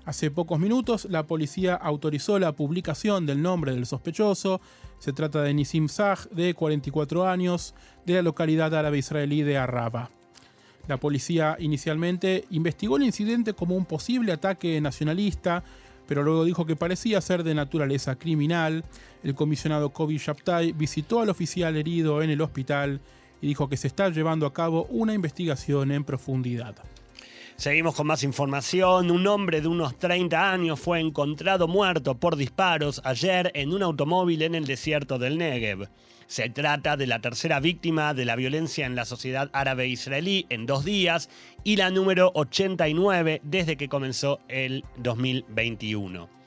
Hace 0.04 0.32
pocos 0.32 0.60
minutos 0.60 1.08
la 1.10 1.28
policía 1.28 1.76
autorizó 1.76 2.40
la 2.40 2.52
publicación 2.52 3.26
del 3.26 3.42
nombre 3.42 3.74
del 3.74 3.86
sospechoso. 3.86 4.60
Se 4.98 5.14
trata 5.14 5.44
de 5.44 5.54
Nisim 5.54 5.88
Sah, 5.88 6.18
de 6.32 6.54
44 6.54 7.26
años, 7.26 7.74
de 8.06 8.16
la 8.16 8.22
localidad 8.22 8.76
árabe 8.76 8.98
israelí 8.98 9.44
de 9.44 9.58
Arraba. 9.58 10.12
La 10.88 10.98
policía 10.98 11.56
inicialmente 11.60 12.46
investigó 12.50 12.98
el 12.98 13.04
incidente 13.04 13.54
como 13.54 13.76
un 13.76 13.86
posible 13.86 14.32
ataque 14.32 14.80
nacionalista, 14.82 15.64
pero 16.08 16.24
luego 16.24 16.46
dijo 16.46 16.66
que 16.66 16.76
parecía 16.76 17.22
ser 17.22 17.44
de 17.44 17.54
naturaleza 17.54 18.16
criminal. 18.16 18.84
El 19.24 19.36
comisionado 19.36 19.92
Kobi 19.92 20.18
Shabtai 20.18 20.72
visitó 20.72 21.22
al 21.22 21.30
oficial 21.30 21.78
herido 21.78 22.24
en 22.24 22.32
el 22.32 22.42
hospital 22.42 23.02
y 23.42 23.48
dijo 23.48 23.70
que 23.70 23.78
se 23.78 23.88
está 23.88 24.10
llevando 24.10 24.46
a 24.46 24.54
cabo 24.54 24.86
una 24.90 25.14
investigación 25.14 25.92
en 25.92 26.04
profundidad. 26.04 26.76
Seguimos 27.60 27.94
con 27.94 28.08
más 28.08 28.24
información. 28.24 29.12
Un 29.12 29.28
hombre 29.28 29.60
de 29.60 29.68
unos 29.68 30.00
30 30.00 30.50
años 30.50 30.80
fue 30.80 31.02
encontrado 31.02 31.68
muerto 31.68 32.18
por 32.18 32.38
disparos 32.38 33.02
ayer 33.04 33.52
en 33.54 33.74
un 33.74 33.84
automóvil 33.84 34.44
en 34.44 34.56
el 34.56 34.66
desierto 34.66 35.20
del 35.20 35.38
Negev. 35.38 35.90
Se 36.26 36.50
trata 36.50 36.96
de 36.96 37.06
la 37.06 37.20
tercera 37.20 37.60
víctima 37.60 38.14
de 38.14 38.24
la 38.24 38.38
violencia 38.38 38.86
en 38.86 38.96
la 38.96 39.04
sociedad 39.04 39.50
árabe 39.52 39.90
israelí 39.90 40.46
en 40.48 40.66
dos 40.66 40.86
días 40.86 41.30
y 41.66 41.76
la 41.76 41.90
número 41.90 42.32
89 42.34 43.42
desde 43.44 43.76
que 43.76 43.90
comenzó 43.90 44.40
el 44.48 44.86
2021. 44.96 46.39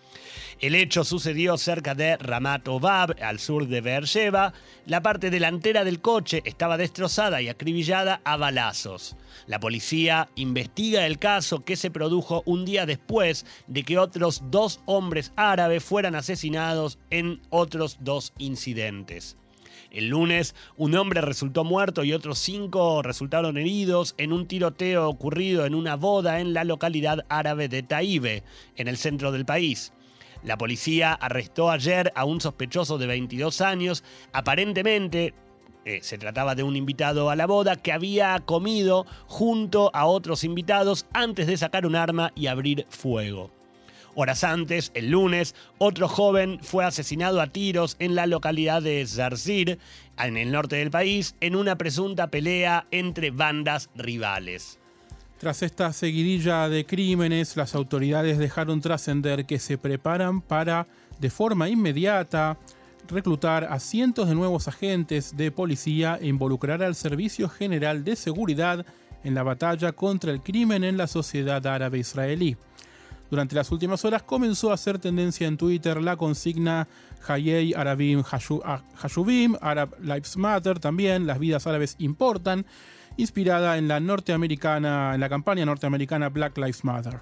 El 0.62 0.76
hecho 0.76 1.02
sucedió 1.02 1.58
cerca 1.58 1.96
de 1.96 2.16
Ramat 2.18 2.68
Obab, 2.68 3.16
al 3.20 3.40
sur 3.40 3.66
de 3.66 3.80
Beersheba. 3.80 4.52
La 4.86 5.02
parte 5.02 5.28
delantera 5.28 5.82
del 5.82 6.00
coche 6.00 6.40
estaba 6.44 6.76
destrozada 6.76 7.42
y 7.42 7.48
acribillada 7.48 8.20
a 8.22 8.36
balazos. 8.36 9.16
La 9.48 9.58
policía 9.58 10.28
investiga 10.36 11.04
el 11.04 11.18
caso 11.18 11.64
que 11.64 11.74
se 11.74 11.90
produjo 11.90 12.44
un 12.46 12.64
día 12.64 12.86
después 12.86 13.44
de 13.66 13.82
que 13.82 13.98
otros 13.98 14.40
dos 14.52 14.78
hombres 14.86 15.32
árabes 15.34 15.82
fueran 15.82 16.14
asesinados 16.14 16.96
en 17.10 17.40
otros 17.50 17.98
dos 17.98 18.32
incidentes. 18.38 19.36
El 19.90 20.10
lunes, 20.10 20.54
un 20.76 20.94
hombre 20.94 21.22
resultó 21.22 21.64
muerto 21.64 22.04
y 22.04 22.12
otros 22.12 22.38
cinco 22.38 23.02
resultaron 23.02 23.58
heridos 23.58 24.14
en 24.16 24.32
un 24.32 24.46
tiroteo 24.46 25.08
ocurrido 25.08 25.66
en 25.66 25.74
una 25.74 25.96
boda 25.96 26.38
en 26.38 26.54
la 26.54 26.62
localidad 26.62 27.26
árabe 27.28 27.66
de 27.66 27.82
Taibe, 27.82 28.44
en 28.76 28.86
el 28.86 28.96
centro 28.96 29.32
del 29.32 29.44
país. 29.44 29.92
La 30.42 30.58
policía 30.58 31.12
arrestó 31.12 31.70
ayer 31.70 32.12
a 32.16 32.24
un 32.24 32.40
sospechoso 32.40 32.98
de 32.98 33.06
22 33.06 33.60
años, 33.60 34.02
aparentemente 34.32 35.34
eh, 35.84 36.00
se 36.02 36.18
trataba 36.18 36.54
de 36.54 36.62
un 36.62 36.76
invitado 36.76 37.30
a 37.30 37.36
la 37.36 37.46
boda 37.46 37.76
que 37.76 37.92
había 37.92 38.38
comido 38.40 39.06
junto 39.26 39.90
a 39.94 40.06
otros 40.06 40.44
invitados 40.44 41.06
antes 41.12 41.46
de 41.46 41.56
sacar 41.56 41.86
un 41.86 41.96
arma 41.96 42.32
y 42.34 42.46
abrir 42.46 42.86
fuego. 42.88 43.50
Horas 44.14 44.44
antes, 44.44 44.92
el 44.94 45.10
lunes, 45.10 45.54
otro 45.78 46.06
joven 46.06 46.58
fue 46.60 46.84
asesinado 46.84 47.40
a 47.40 47.46
tiros 47.46 47.96
en 47.98 48.14
la 48.14 48.26
localidad 48.26 48.82
de 48.82 49.06
Zarzir, 49.06 49.78
en 50.18 50.36
el 50.36 50.52
norte 50.52 50.76
del 50.76 50.90
país, 50.90 51.34
en 51.40 51.56
una 51.56 51.78
presunta 51.78 52.28
pelea 52.28 52.86
entre 52.90 53.30
bandas 53.30 53.88
rivales. 53.94 54.81
Tras 55.42 55.64
esta 55.64 55.92
seguidilla 55.92 56.68
de 56.68 56.86
crímenes, 56.86 57.56
las 57.56 57.74
autoridades 57.74 58.38
dejaron 58.38 58.80
trascender 58.80 59.44
que 59.44 59.58
se 59.58 59.76
preparan 59.76 60.40
para, 60.40 60.86
de 61.18 61.30
forma 61.30 61.68
inmediata, 61.68 62.56
reclutar 63.08 63.64
a 63.64 63.80
cientos 63.80 64.28
de 64.28 64.36
nuevos 64.36 64.68
agentes 64.68 65.36
de 65.36 65.50
policía 65.50 66.16
e 66.20 66.28
involucrar 66.28 66.80
al 66.80 66.94
Servicio 66.94 67.48
General 67.48 68.04
de 68.04 68.14
Seguridad 68.14 68.86
en 69.24 69.34
la 69.34 69.42
batalla 69.42 69.90
contra 69.90 70.30
el 70.30 70.42
crimen 70.42 70.84
en 70.84 70.96
la 70.96 71.08
sociedad 71.08 71.66
árabe 71.66 71.98
israelí. 71.98 72.56
Durante 73.28 73.56
las 73.56 73.72
últimas 73.72 74.04
horas 74.04 74.22
comenzó 74.22 74.70
a 74.70 74.74
hacer 74.74 75.00
tendencia 75.00 75.48
en 75.48 75.56
Twitter 75.56 76.00
la 76.00 76.16
consigna 76.16 76.86
Hayei 77.26 77.74
Arabim 77.74 78.22
Hashubim, 78.22 79.56
Arab 79.60 79.96
Lives 80.00 80.36
Matter 80.36 80.78
también, 80.78 81.26
las 81.26 81.40
vidas 81.40 81.66
árabes 81.66 81.96
importan, 81.98 82.64
inspirada 83.16 83.78
en 83.78 83.88
la 83.88 84.00
norteamericana, 84.00 85.14
en 85.14 85.20
la 85.20 85.28
campaña 85.28 85.64
norteamericana 85.64 86.28
Black 86.28 86.56
Lives 86.58 86.84
Matter. 86.84 87.20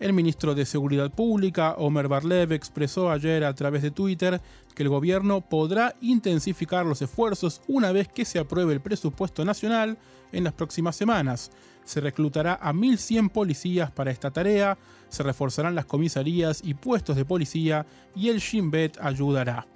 El 0.00 0.12
ministro 0.12 0.56
de 0.56 0.66
Seguridad 0.66 1.12
Pública, 1.12 1.76
Omer 1.78 2.08
Barlev, 2.08 2.52
expresó 2.52 3.10
ayer 3.10 3.44
a 3.44 3.54
través 3.54 3.80
de 3.82 3.92
Twitter 3.92 4.40
que 4.74 4.82
el 4.82 4.88
gobierno 4.88 5.40
podrá 5.40 5.94
intensificar 6.00 6.84
los 6.84 7.00
esfuerzos 7.00 7.62
una 7.68 7.92
vez 7.92 8.08
que 8.08 8.24
se 8.24 8.40
apruebe 8.40 8.72
el 8.72 8.80
presupuesto 8.80 9.44
nacional 9.44 9.96
en 10.32 10.42
las 10.42 10.52
próximas 10.52 10.96
semanas. 10.96 11.52
Se 11.84 12.00
reclutará 12.00 12.54
a 12.54 12.72
1.100 12.72 13.30
policías 13.30 13.92
para 13.92 14.10
esta 14.10 14.32
tarea, 14.32 14.76
se 15.08 15.22
reforzarán 15.22 15.76
las 15.76 15.84
comisarías 15.84 16.60
y 16.64 16.74
puestos 16.74 17.14
de 17.14 17.24
policía 17.24 17.86
y 18.16 18.30
el 18.30 18.40
Shin 18.40 18.72
Bet 18.72 18.98
ayudará. 19.00 19.66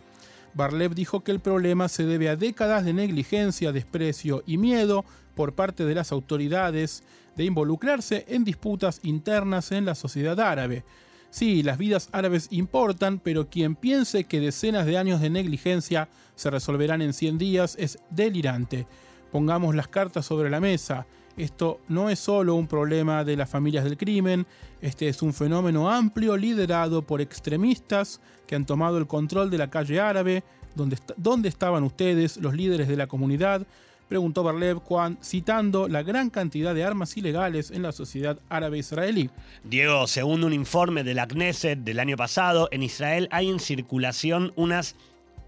Barlev 0.55 0.95
dijo 0.95 1.23
que 1.23 1.31
el 1.31 1.39
problema 1.39 1.89
se 1.89 2.05
debe 2.05 2.29
a 2.29 2.35
décadas 2.35 2.85
de 2.85 2.93
negligencia, 2.93 3.71
desprecio 3.71 4.43
y 4.47 4.57
miedo 4.57 5.05
por 5.39 5.55
parte 5.55 5.85
de 5.85 5.95
las 5.95 6.11
autoridades 6.11 7.05
de 7.37 7.45
involucrarse 7.45 8.25
en 8.27 8.43
disputas 8.43 8.99
internas 9.05 9.71
en 9.71 9.85
la 9.85 9.95
sociedad 9.95 10.41
árabe. 10.41 10.83
Sí, 11.31 11.63
las 11.63 11.79
vidas 11.79 12.09
árabes 12.11 12.49
importan, 12.51 13.21
pero 13.21 13.49
quien 13.49 13.77
piense 13.77 14.25
que 14.25 14.41
decenas 14.41 14.85
de 14.85 14.99
años 14.99 15.21
de 15.21 15.31
negligencia 15.31 16.09
se 16.35 16.51
resolverán 16.51 17.03
en 17.03 17.13
100 17.13 17.39
días 17.39 17.77
es 17.79 18.01
delirante. 18.11 18.89
Pongamos 19.31 19.77
las 19.77 19.87
cartas 19.87 20.27
sobre 20.27 20.51
la 20.51 20.59
mesa. 20.59 21.07
Esto 21.37 21.79
no 21.87 22.11
es 22.11 22.19
solo 22.19 22.57
un 22.57 22.67
problema 22.67 23.23
de 23.23 23.37
las 23.37 23.49
familias 23.49 23.85
del 23.85 23.97
crimen, 23.97 24.45
este 24.81 25.09
es 25.09 25.23
un 25.23 25.33
fenómeno 25.33 25.89
amplio 25.89 26.37
liderado 26.37 27.03
por 27.03 27.21
extremistas 27.21 28.21
que 28.49 28.57
han 28.57 28.67
tomado 28.67 28.99
el 28.99 29.07
control 29.07 29.51
de 29.51 29.59
la 29.59 29.71
calle 29.71 30.01
árabe. 30.01 30.43
¿Dónde, 30.75 31.49
estaban 31.49 31.85
ustedes, 31.85 32.39
los 32.39 32.55
líderes 32.55 32.89
de 32.89 32.97
la 32.97 33.07
comunidad? 33.07 33.69
Preguntó 34.09 34.43
Barlev 34.43 34.81
citando 35.23 35.87
la 35.87 36.03
gran 36.03 36.31
cantidad 36.31 36.75
de 36.75 36.85
armas 36.85 37.17
ilegales 37.17 37.71
en 37.71 37.83
la 37.83 37.93
sociedad 37.93 38.39
árabe 38.49 38.79
israelí. 38.79 39.31
Diego, 39.65 40.07
según 40.07 40.45
un 40.45 40.55
informe 40.55 41.05
de 41.05 41.15
la 41.15 41.27
Knesset 41.27 41.79
del 41.81 42.01
año 42.01 42.17
pasado, 42.17 42.69
en 42.73 42.83
Israel 42.83 43.29
hay 43.31 43.51
en 43.51 43.61
circulación 43.61 44.53
unas 44.57 44.97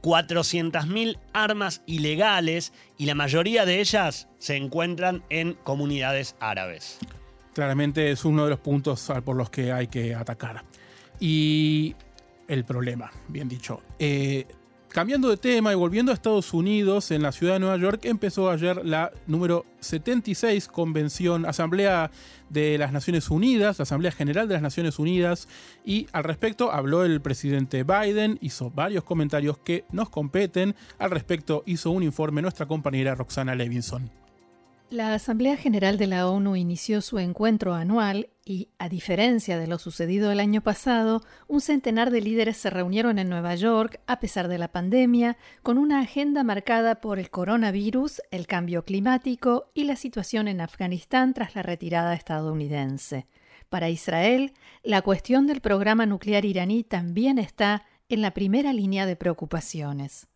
400.000 0.03 1.19
armas 1.33 1.83
ilegales 1.87 2.73
y 2.99 3.07
la 3.07 3.15
mayoría 3.15 3.65
de 3.65 3.81
ellas 3.81 4.29
se 4.39 4.57
encuentran 4.57 5.23
en 5.31 5.55
comunidades 5.55 6.37
árabes. 6.41 6.99
Claramente 7.55 8.11
es 8.11 8.25
uno 8.25 8.45
de 8.45 8.51
los 8.51 8.61
puntos 8.61 9.11
por 9.25 9.37
los 9.37 9.51
que 9.51 9.73
hay 9.73 9.89
que 9.89 10.15
atacar. 10.15 10.65
Y 11.19 11.95
el 12.49 12.65
problema, 12.65 13.11
bien 13.29 13.49
dicho. 13.49 13.83
Eh, 13.99 14.47
cambiando 14.91 15.29
de 15.29 15.37
tema 15.37 15.73
y 15.73 15.77
volviendo 15.77 16.11
a 16.11 16.15
Estados 16.15 16.53
Unidos, 16.53 17.11
en 17.11 17.23
la 17.23 17.33
ciudad 17.33 17.55
de 17.55 17.61
Nueva 17.61 17.77
York 17.77 18.05
empezó 18.05 18.51
ayer 18.51 18.85
la 18.85 19.13
número 19.27 19.65
76 19.81 20.69
Convención, 20.69 21.47
Asamblea 21.47 22.11
de 22.49 22.77
las 22.77 22.93
Naciones 22.93 23.31
Unidas, 23.31 23.79
la 23.79 23.85
Asamblea 23.85 24.13
General 24.13 24.49
de 24.49 24.55
las 24.55 24.63
Naciones 24.63 24.99
Unidas, 24.99 25.49
y 25.85 26.09
al 26.13 26.25
respecto 26.25 26.73
habló 26.73 27.05
el 27.05 27.21
presidente 27.21 27.85
Biden, 27.85 28.39
hizo 28.41 28.71
varios 28.71 29.05
comentarios 29.05 29.59
que 29.59 29.85
nos 29.93 30.11
competen. 30.11 30.75
Al 30.99 31.11
respecto 31.11 31.63
hizo 31.67 31.91
un 31.91 32.03
informe 32.03 32.43
nuestra 32.43 32.67
compañera 32.67 33.15
Roxana 33.15 33.55
Levinson. 33.55 34.20
La 34.91 35.15
Asamblea 35.15 35.57
General 35.57 35.99
de 35.99 36.09
la 36.09 36.29
ONU 36.29 36.57
inició 36.57 37.01
su 37.01 37.21
encuentro 37.21 37.75
anual 37.75 38.29
y, 38.45 38.71
a 38.81 38.89
diferencia 38.89 39.57
de 39.57 39.69
lo 39.69 39.79
sucedido 39.79 40.33
el 40.33 40.41
año 40.41 40.63
pasado, 40.63 41.23
un 41.47 41.61
centenar 41.61 42.11
de 42.11 42.21
líderes 42.21 42.57
se 42.57 42.71
reunieron 42.71 43.21
en 43.21 43.29
Nueva 43.29 43.55
York, 43.55 44.01
a 44.09 44.19
pesar 44.19 44.49
de 44.49 44.59
la 44.59 44.73
pandemia, 44.73 45.37
con 45.63 45.79
una 45.79 46.01
agenda 46.01 46.43
marcada 46.43 46.97
por 46.97 47.21
el 47.21 47.31
coronavirus, 47.31 48.21
el 48.33 48.49
cambio 48.49 48.85
climático 48.85 49.71
y 49.75 49.85
la 49.85 49.95
situación 49.95 50.49
en 50.49 50.61
Afganistán 50.61 51.35
tras 51.35 51.55
la 51.55 51.63
retirada 51.63 52.13
estadounidense. 52.15 53.29
Para 53.69 53.91
Israel, 53.91 54.55
la 54.83 55.03
cuestión 55.03 55.47
del 55.47 55.61
programa 55.61 56.05
nuclear 56.05 56.45
iraní 56.45 56.83
también 56.83 57.39
está 57.39 57.85
en 58.09 58.23
la 58.23 58.33
primera 58.33 58.73
línea 58.73 59.07
de 59.07 59.15
preocupaciones. 59.15 60.27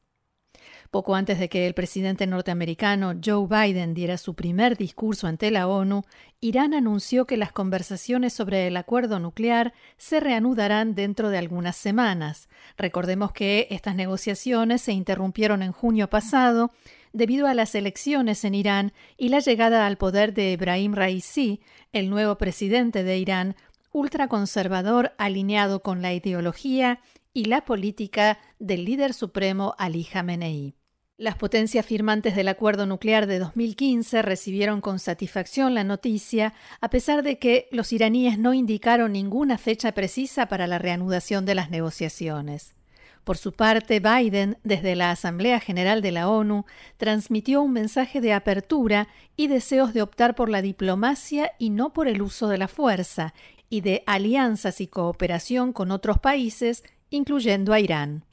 Poco 0.95 1.17
antes 1.17 1.41
de 1.41 1.49
que 1.49 1.67
el 1.67 1.75
presidente 1.75 2.25
norteamericano 2.25 3.15
Joe 3.21 3.49
Biden 3.49 3.95
diera 3.95 4.17
su 4.17 4.35
primer 4.35 4.77
discurso 4.77 5.27
ante 5.27 5.51
la 5.51 5.67
ONU, 5.67 6.05
Irán 6.41 6.73
anunció 6.73 7.27
que 7.27 7.37
las 7.37 7.51
conversaciones 7.51 8.33
sobre 8.33 8.69
el 8.69 8.77
acuerdo 8.77 9.19
nuclear 9.19 9.73
se 9.97 10.21
reanudarán 10.21 10.95
dentro 10.95 11.31
de 11.31 11.39
algunas 11.39 11.75
semanas. 11.75 12.49
Recordemos 12.77 13.33
que 13.33 13.67
estas 13.71 13.97
negociaciones 13.97 14.83
se 14.83 14.93
interrumpieron 14.93 15.63
en 15.63 15.73
junio 15.73 16.09
pasado 16.09 16.71
debido 17.13 17.49
a 17.49 17.55
las 17.55 17.75
elecciones 17.75 18.45
en 18.45 18.55
Irán 18.55 18.93
y 19.17 19.31
la 19.31 19.41
llegada 19.41 19.89
al 19.89 19.97
poder 19.97 20.33
de 20.33 20.53
Ebrahim 20.53 20.95
Raisi, 20.95 21.61
el 21.91 22.09
nuevo 22.09 22.39
presidente 22.39 23.03
de 23.03 23.19
Irán, 23.19 23.57
ultraconservador 23.91 25.13
alineado 25.19 25.83
con 25.83 26.03
la 26.03 26.15
ideología 26.15 27.01
y 27.33 27.47
la 27.47 27.65
política 27.65 28.39
del 28.61 28.85
líder 28.85 29.13
supremo 29.13 29.75
Ali 29.77 30.05
Khamenei. 30.05 30.77
Las 31.17 31.37
potencias 31.37 31.87
firmantes 31.87 32.35
del 32.35 32.49
acuerdo 32.49 32.87
nuclear 32.87 33.29
de 33.29 33.39
2015 33.39 34.21
recibieron 34.23 34.81
con 34.81 34.99
satisfacción 34.99 35.73
la 35.73 35.85
noticia, 35.85 36.55
a 36.81 36.91
pesar 36.91 37.23
de 37.23 37.39
que 37.39 37.69
los 37.71 37.93
iraníes 37.93 38.37
no 38.37 38.53
indicaron 38.53 39.13
ninguna 39.13 39.57
fecha 39.57 39.93
precisa 39.93 40.47
para 40.47 40.67
la 40.67 40.81
reanudación 40.81 41.47
de 41.47 41.55
las 41.55 41.71
negociaciones. 41.71 42.75
Por 43.23 43.37
su 43.37 43.53
parte, 43.53 44.01
Biden, 44.01 44.59
desde 44.65 44.97
la 44.97 45.13
Asamblea 45.13 45.61
General 45.61 46.03
de 46.03 46.11
la 46.11 46.29
ONU, 46.29 46.65
transmitió 46.97 47.63
un 47.63 47.73
mensaje 47.73 48.21
de 48.21 48.33
apertura 48.33 49.07
y 49.37 49.47
deseos 49.47 49.95
de 49.95 50.03
optar 50.03 50.35
por 50.35 50.49
la 50.49 50.63
diplomacia 50.63 51.53
y 51.61 51.71
no 51.71 51.93
por 51.93 52.09
el 52.09 52.23
uso 52.23 52.49
de 52.49 52.59
la 52.59 52.67
fuerza, 52.67 53.35
y 53.71 53.83
de 53.83 54.03
alianzas 54.07 54.81
y 54.81 54.89
cooperación 54.89 55.73
con 55.73 55.93
otros 55.93 56.19
países, 56.19 56.83
incluyendo 57.09 57.73
a 57.73 57.79
Irán. 57.79 58.25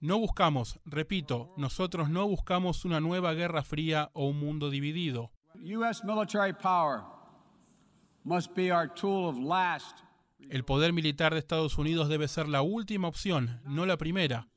No 0.00 0.18
buscamos, 0.18 0.78
repito, 0.84 1.54
nosotros 1.56 2.10
no 2.10 2.28
buscamos 2.28 2.84
una 2.84 3.00
nueva 3.00 3.32
guerra 3.32 3.62
fría 3.62 4.10
o 4.12 4.28
un 4.28 4.40
mundo 4.40 4.68
dividido. 4.68 5.32
El 10.50 10.66
poder 10.66 10.92
militar 10.92 11.32
de 11.32 11.38
Estados 11.38 11.78
Unidos 11.78 12.10
debe 12.10 12.28
ser 12.28 12.46
la 12.46 12.60
última 12.60 13.08
opción, 13.08 13.62
no 13.64 13.86
la 13.86 13.96
primera. 13.96 14.50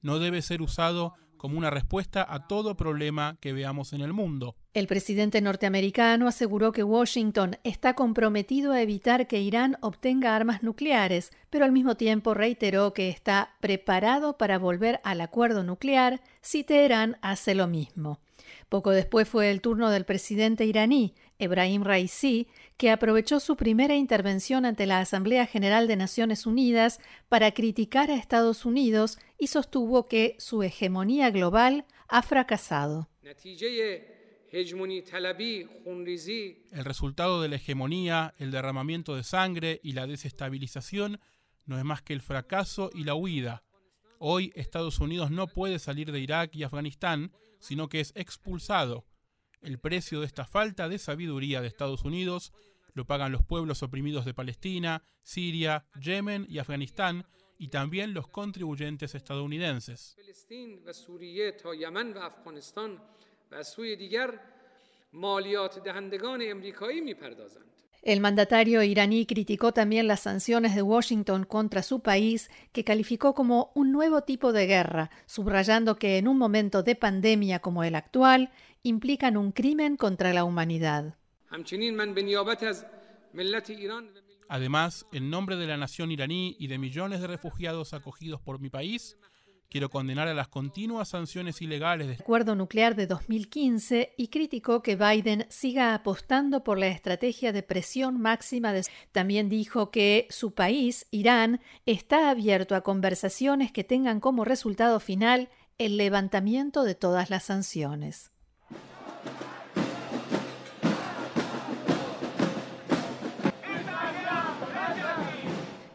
No 0.00 0.20
debe 0.20 0.42
ser 0.42 0.62
usado 0.62 1.14
como 1.38 1.58
una 1.58 1.70
respuesta 1.70 2.24
a 2.28 2.46
todo 2.46 2.76
problema 2.76 3.36
que 3.40 3.52
veamos 3.52 3.92
en 3.92 4.02
el 4.02 4.12
mundo. 4.12 4.54
El 4.74 4.86
presidente 4.86 5.42
norteamericano 5.42 6.26
aseguró 6.26 6.72
que 6.72 6.82
Washington 6.82 7.58
está 7.62 7.92
comprometido 7.92 8.72
a 8.72 8.80
evitar 8.80 9.26
que 9.26 9.38
Irán 9.38 9.76
obtenga 9.82 10.34
armas 10.34 10.62
nucleares, 10.62 11.30
pero 11.50 11.66
al 11.66 11.72
mismo 11.72 11.98
tiempo 11.98 12.32
reiteró 12.32 12.94
que 12.94 13.10
está 13.10 13.54
preparado 13.60 14.38
para 14.38 14.58
volver 14.58 15.00
al 15.04 15.20
acuerdo 15.20 15.62
nuclear 15.62 16.22
si 16.40 16.64
Teherán 16.64 17.18
hace 17.20 17.54
lo 17.54 17.66
mismo. 17.66 18.18
Poco 18.70 18.92
después 18.92 19.28
fue 19.28 19.50
el 19.50 19.60
turno 19.60 19.90
del 19.90 20.06
presidente 20.06 20.64
iraní, 20.64 21.14
Ebrahim 21.38 21.82
Raisi, 21.82 22.48
que 22.78 22.90
aprovechó 22.90 23.40
su 23.40 23.56
primera 23.56 23.94
intervención 23.94 24.64
ante 24.64 24.86
la 24.86 25.00
Asamblea 25.00 25.44
General 25.44 25.86
de 25.86 25.96
Naciones 25.96 26.46
Unidas 26.46 26.98
para 27.28 27.52
criticar 27.52 28.10
a 28.10 28.16
Estados 28.16 28.64
Unidos 28.64 29.18
y 29.38 29.48
sostuvo 29.48 30.06
que 30.08 30.34
su 30.38 30.62
hegemonía 30.62 31.30
global 31.30 31.84
ha 32.08 32.22
fracasado. 32.22 33.10
El 36.72 36.84
resultado 36.84 37.40
de 37.40 37.48
la 37.48 37.56
hegemonía, 37.56 38.34
el 38.38 38.50
derramamiento 38.50 39.16
de 39.16 39.24
sangre 39.24 39.80
y 39.82 39.92
la 39.92 40.06
desestabilización 40.06 41.20
no 41.64 41.78
es 41.78 41.84
más 41.84 42.02
que 42.02 42.12
el 42.12 42.22
fracaso 42.22 42.90
y 42.92 43.04
la 43.04 43.14
huida. 43.14 43.64
Hoy 44.18 44.52
Estados 44.54 45.00
Unidos 45.00 45.30
no 45.30 45.46
puede 45.48 45.78
salir 45.78 46.12
de 46.12 46.20
Irak 46.20 46.54
y 46.54 46.64
Afganistán 46.64 47.32
sino 47.62 47.88
que 47.88 48.00
es 48.00 48.12
expulsado. 48.16 49.06
El 49.62 49.78
precio 49.78 50.20
de 50.20 50.26
esta 50.26 50.44
falta 50.44 50.88
de 50.88 50.98
sabiduría 50.98 51.60
de 51.60 51.68
Estados 51.68 52.02
Unidos 52.02 52.52
lo 52.92 53.06
pagan 53.06 53.32
los 53.32 53.44
pueblos 53.44 53.82
oprimidos 53.82 54.24
de 54.24 54.34
Palestina, 54.34 55.04
Siria, 55.22 55.86
Yemen 55.98 56.44
y 56.48 56.58
Afganistán, 56.58 57.24
y 57.56 57.68
también 57.68 58.12
los 58.12 58.26
contribuyentes 58.26 59.14
estadounidenses. 59.14 60.16
El 68.02 68.20
mandatario 68.20 68.82
iraní 68.82 69.26
criticó 69.26 69.72
también 69.72 70.08
las 70.08 70.20
sanciones 70.20 70.74
de 70.74 70.82
Washington 70.82 71.44
contra 71.44 71.84
su 71.84 72.00
país, 72.00 72.50
que 72.72 72.82
calificó 72.82 73.32
como 73.32 73.70
un 73.74 73.92
nuevo 73.92 74.22
tipo 74.22 74.52
de 74.52 74.66
guerra, 74.66 75.10
subrayando 75.26 75.96
que 75.96 76.18
en 76.18 76.26
un 76.26 76.36
momento 76.36 76.82
de 76.82 76.96
pandemia 76.96 77.60
como 77.60 77.84
el 77.84 77.94
actual 77.94 78.50
implican 78.82 79.36
un 79.36 79.52
crimen 79.52 79.96
contra 79.96 80.32
la 80.32 80.42
humanidad. 80.42 81.16
Además, 84.48 85.06
en 85.12 85.30
nombre 85.30 85.56
de 85.56 85.66
la 85.66 85.76
nación 85.76 86.10
iraní 86.10 86.56
y 86.58 86.66
de 86.66 86.78
millones 86.78 87.20
de 87.20 87.28
refugiados 87.28 87.94
acogidos 87.94 88.40
por 88.40 88.60
mi 88.60 88.68
país, 88.68 89.16
Quiero 89.72 89.88
condenar 89.88 90.28
a 90.28 90.34
las 90.34 90.48
continuas 90.48 91.08
sanciones 91.08 91.62
ilegales 91.62 92.06
del 92.06 92.20
acuerdo 92.20 92.54
nuclear 92.54 92.94
de 92.94 93.06
2015 93.06 94.12
y 94.18 94.28
criticó 94.28 94.82
que 94.82 94.96
Biden 94.96 95.46
siga 95.48 95.94
apostando 95.94 96.62
por 96.62 96.78
la 96.78 96.88
estrategia 96.88 97.54
de 97.54 97.62
presión 97.62 98.20
máxima. 98.20 98.74
También 99.12 99.48
dijo 99.48 99.90
que 99.90 100.26
su 100.28 100.52
país, 100.52 101.06
Irán, 101.10 101.62
está 101.86 102.28
abierto 102.28 102.74
a 102.74 102.82
conversaciones 102.82 103.72
que 103.72 103.82
tengan 103.82 104.20
como 104.20 104.44
resultado 104.44 105.00
final 105.00 105.48
el 105.78 105.96
levantamiento 105.96 106.84
de 106.84 106.94
todas 106.94 107.30
las 107.30 107.44
sanciones. 107.44 108.31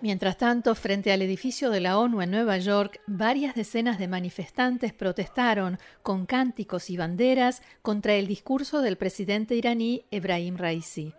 Mientras 0.08 0.38
tanto, 0.38 0.74
frente 0.74 1.12
al 1.12 1.22
edificio 1.22 1.70
de 1.70 1.82
la 1.82 2.00
ONU 2.00 2.22
en 2.22 2.32
Nueva 2.32 2.58
York, 2.60 3.02
varias 3.08 3.56
decenas 3.56 4.00
de 4.00 4.08
manifestantes 4.08 4.94
protestaron 4.94 5.80
con 6.02 6.26
cánticos 6.26 6.90
y 6.90 6.96
banderas 6.96 7.62
contra 7.82 8.14
el 8.14 8.26
discurso 8.26 8.82
del 8.82 8.96
presidente 8.96 9.56
iraní 9.56 10.06
Ebrahim 10.10 10.56
Raisi. 10.56 11.14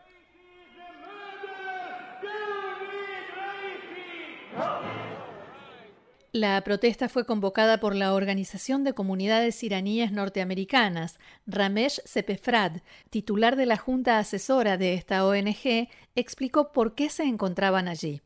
La 6.33 6.59
protesta 6.65 7.11
fue 7.11 7.27
convocada 7.27 7.81
por 7.81 7.95
la 7.95 8.15
Organización 8.15 8.85
de 8.85 8.95
Comunidades 8.95 9.63
Iraníes 9.63 10.13
Norteamericanas. 10.13 11.19
Ramesh 11.47 12.01
Sepefrad, 12.07 12.79
titular 13.11 13.57
de 13.57 13.67
la 13.67 13.77
Junta 13.77 14.19
Asesora 14.19 14.79
de 14.79 14.95
esta 14.95 15.27
ONG, 15.27 15.91
explicó 16.15 16.73
por 16.73 16.95
qué 16.95 17.11
se 17.11 17.25
encontraban 17.25 17.87
allí. 17.87 18.23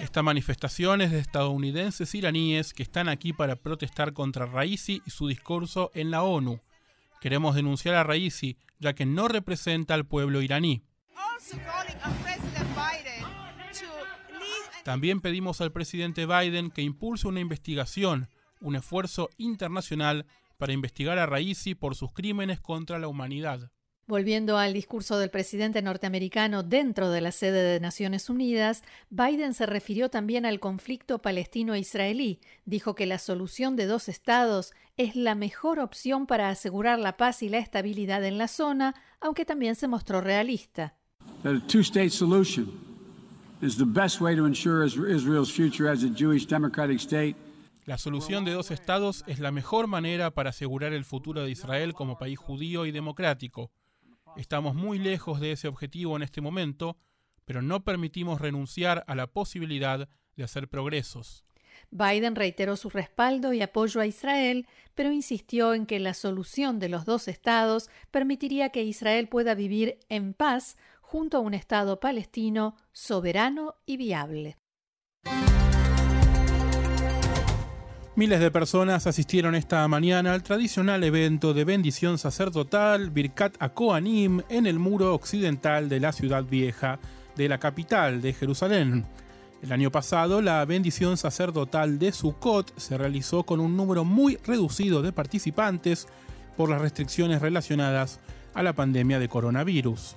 Esta 0.00 0.22
manifestación 0.22 1.00
es 1.00 1.10
de 1.10 1.18
estadounidenses 1.18 2.14
iraníes 2.14 2.74
que 2.74 2.82
están 2.82 3.08
aquí 3.08 3.32
para 3.32 3.56
protestar 3.56 4.12
contra 4.12 4.46
Raisi 4.46 5.02
y 5.06 5.10
su 5.10 5.26
discurso 5.28 5.90
en 5.94 6.10
la 6.10 6.22
ONU. 6.22 6.60
Queremos 7.20 7.54
denunciar 7.54 7.94
a 7.94 8.04
Raisi, 8.04 8.58
ya 8.78 8.94
que 8.94 9.06
no 9.06 9.28
representa 9.28 9.94
al 9.94 10.06
pueblo 10.06 10.42
iraní. 10.42 10.82
También 14.84 15.20
pedimos 15.20 15.60
al 15.60 15.72
presidente 15.72 16.26
Biden 16.26 16.70
que 16.70 16.82
impulse 16.82 17.28
una 17.28 17.40
investigación, 17.40 18.28
un 18.60 18.76
esfuerzo 18.76 19.30
internacional 19.38 20.26
para 20.58 20.72
investigar 20.72 21.18
a 21.18 21.26
Raisi 21.26 21.74
por 21.74 21.94
sus 21.94 22.12
crímenes 22.12 22.60
contra 22.60 22.98
la 22.98 23.08
humanidad. 23.08 23.71
Volviendo 24.08 24.58
al 24.58 24.72
discurso 24.72 25.16
del 25.16 25.30
presidente 25.30 25.80
norteamericano 25.80 26.64
dentro 26.64 27.10
de 27.10 27.20
la 27.20 27.30
sede 27.30 27.62
de 27.62 27.78
Naciones 27.78 28.28
Unidas, 28.28 28.82
Biden 29.10 29.54
se 29.54 29.64
refirió 29.64 30.10
también 30.10 30.44
al 30.44 30.58
conflicto 30.58 31.20
palestino-israelí. 31.22 32.40
Dijo 32.64 32.96
que 32.96 33.06
la 33.06 33.18
solución 33.18 33.76
de 33.76 33.86
dos 33.86 34.08
estados 34.08 34.72
es 34.96 35.14
la 35.14 35.36
mejor 35.36 35.78
opción 35.78 36.26
para 36.26 36.48
asegurar 36.48 36.98
la 36.98 37.16
paz 37.16 37.44
y 37.44 37.48
la 37.48 37.58
estabilidad 37.58 38.24
en 38.24 38.38
la 38.38 38.48
zona, 38.48 38.94
aunque 39.20 39.44
también 39.44 39.76
se 39.76 39.86
mostró 39.86 40.20
realista. 40.20 40.94
La 47.86 47.98
solución 47.98 48.44
de 48.44 48.52
dos 48.52 48.72
estados 48.72 49.22
es 49.28 49.38
la 49.38 49.52
mejor 49.52 49.86
manera 49.86 50.32
para 50.32 50.50
asegurar 50.50 50.92
el 50.92 51.04
futuro 51.04 51.44
de 51.44 51.50
Israel 51.52 51.94
como 51.94 52.18
país 52.18 52.38
judío 52.38 52.84
y 52.86 52.90
democrático. 52.90 53.70
Estamos 54.36 54.74
muy 54.74 54.98
lejos 54.98 55.40
de 55.40 55.52
ese 55.52 55.68
objetivo 55.68 56.16
en 56.16 56.22
este 56.22 56.40
momento, 56.40 56.96
pero 57.44 57.60
no 57.60 57.84
permitimos 57.84 58.40
renunciar 58.40 59.04
a 59.06 59.14
la 59.14 59.26
posibilidad 59.26 60.08
de 60.36 60.44
hacer 60.44 60.68
progresos. 60.68 61.44
Biden 61.90 62.34
reiteró 62.34 62.76
su 62.76 62.88
respaldo 62.88 63.52
y 63.52 63.60
apoyo 63.60 64.00
a 64.00 64.06
Israel, 64.06 64.66
pero 64.94 65.12
insistió 65.12 65.74
en 65.74 65.84
que 65.86 65.98
la 65.98 66.14
solución 66.14 66.78
de 66.78 66.88
los 66.88 67.04
dos 67.04 67.28
estados 67.28 67.90
permitiría 68.10 68.70
que 68.70 68.82
Israel 68.82 69.28
pueda 69.28 69.54
vivir 69.54 69.98
en 70.08 70.32
paz 70.32 70.76
junto 71.00 71.36
a 71.36 71.40
un 71.40 71.52
Estado 71.52 72.00
palestino 72.00 72.76
soberano 72.92 73.76
y 73.84 73.98
viable. 73.98 74.56
Miles 78.22 78.38
de 78.38 78.52
personas 78.52 79.08
asistieron 79.08 79.56
esta 79.56 79.88
mañana 79.88 80.32
al 80.32 80.44
tradicional 80.44 81.02
evento 81.02 81.54
de 81.54 81.64
bendición 81.64 82.18
sacerdotal 82.18 83.10
Birkat 83.10 83.56
Akoanim 83.58 84.42
en 84.48 84.68
el 84.68 84.78
muro 84.78 85.12
occidental 85.12 85.88
de 85.88 85.98
la 85.98 86.12
ciudad 86.12 86.44
vieja 86.44 87.00
de 87.34 87.48
la 87.48 87.58
capital 87.58 88.22
de 88.22 88.32
Jerusalén. 88.32 89.06
El 89.60 89.72
año 89.72 89.90
pasado, 89.90 90.40
la 90.40 90.64
bendición 90.64 91.16
sacerdotal 91.16 91.98
de 91.98 92.12
Sukkot 92.12 92.78
se 92.78 92.96
realizó 92.96 93.42
con 93.42 93.58
un 93.58 93.76
número 93.76 94.04
muy 94.04 94.36
reducido 94.46 95.02
de 95.02 95.10
participantes 95.10 96.06
por 96.56 96.70
las 96.70 96.80
restricciones 96.80 97.42
relacionadas 97.42 98.20
a 98.54 98.62
la 98.62 98.72
pandemia 98.72 99.18
de 99.18 99.28
coronavirus. 99.28 100.14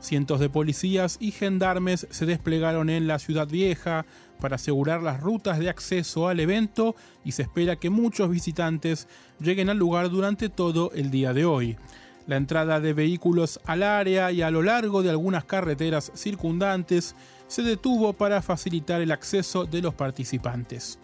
Cientos 0.00 0.38
de 0.38 0.48
policías 0.48 1.16
y 1.20 1.32
gendarmes 1.32 2.06
se 2.10 2.24
desplegaron 2.24 2.88
en 2.88 3.08
la 3.08 3.18
ciudad 3.18 3.48
vieja 3.48 4.06
para 4.40 4.56
asegurar 4.56 5.02
las 5.02 5.20
rutas 5.20 5.58
de 5.58 5.68
acceso 5.68 6.28
al 6.28 6.38
evento 6.38 6.94
y 7.24 7.32
se 7.32 7.42
espera 7.42 7.76
que 7.76 7.90
muchos 7.90 8.30
visitantes 8.30 9.08
lleguen 9.40 9.70
al 9.70 9.78
lugar 9.78 10.08
durante 10.08 10.48
todo 10.48 10.92
el 10.92 11.10
día 11.10 11.32
de 11.32 11.44
hoy. 11.44 11.76
La 12.28 12.36
entrada 12.36 12.78
de 12.78 12.92
vehículos 12.92 13.58
al 13.64 13.82
área 13.82 14.30
y 14.30 14.42
a 14.42 14.50
lo 14.50 14.62
largo 14.62 15.02
de 15.02 15.10
algunas 15.10 15.44
carreteras 15.44 16.12
circundantes 16.14 17.16
se 17.48 17.62
detuvo 17.62 18.12
para 18.12 18.42
facilitar 18.42 19.00
el 19.00 19.10
acceso 19.10 19.64
de 19.64 19.82
los 19.82 19.94
participantes. 19.94 20.98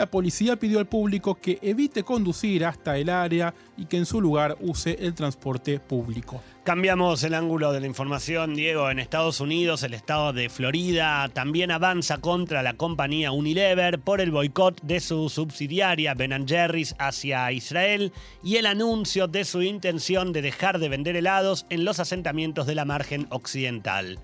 La 0.00 0.06
policía 0.06 0.56
pidió 0.56 0.78
al 0.78 0.86
público 0.86 1.34
que 1.34 1.58
evite 1.60 2.04
conducir 2.04 2.64
hasta 2.64 2.96
el 2.96 3.10
área 3.10 3.52
y 3.76 3.84
que 3.84 3.98
en 3.98 4.06
su 4.06 4.18
lugar 4.22 4.56
use 4.60 4.96
el 4.98 5.12
transporte 5.12 5.78
público. 5.78 6.40
Cambiamos 6.64 7.22
el 7.22 7.34
ángulo 7.34 7.70
de 7.70 7.80
la 7.80 7.86
información, 7.86 8.54
Diego. 8.54 8.88
En 8.88 8.98
Estados 8.98 9.40
Unidos, 9.40 9.82
el 9.82 9.92
estado 9.92 10.32
de 10.32 10.48
Florida 10.48 11.28
también 11.34 11.70
avanza 11.70 12.16
contra 12.16 12.62
la 12.62 12.78
compañía 12.78 13.30
Unilever 13.30 14.00
por 14.00 14.22
el 14.22 14.30
boicot 14.30 14.80
de 14.80 15.00
su 15.00 15.28
subsidiaria 15.28 16.14
Ben 16.14 16.48
Jerry's 16.48 16.94
hacia 16.98 17.52
Israel 17.52 18.10
y 18.42 18.56
el 18.56 18.64
anuncio 18.64 19.28
de 19.28 19.44
su 19.44 19.60
intención 19.60 20.32
de 20.32 20.40
dejar 20.40 20.78
de 20.78 20.88
vender 20.88 21.14
helados 21.14 21.66
en 21.68 21.84
los 21.84 22.00
asentamientos 22.00 22.66
de 22.66 22.74
la 22.74 22.86
margen 22.86 23.26
occidental. 23.28 24.18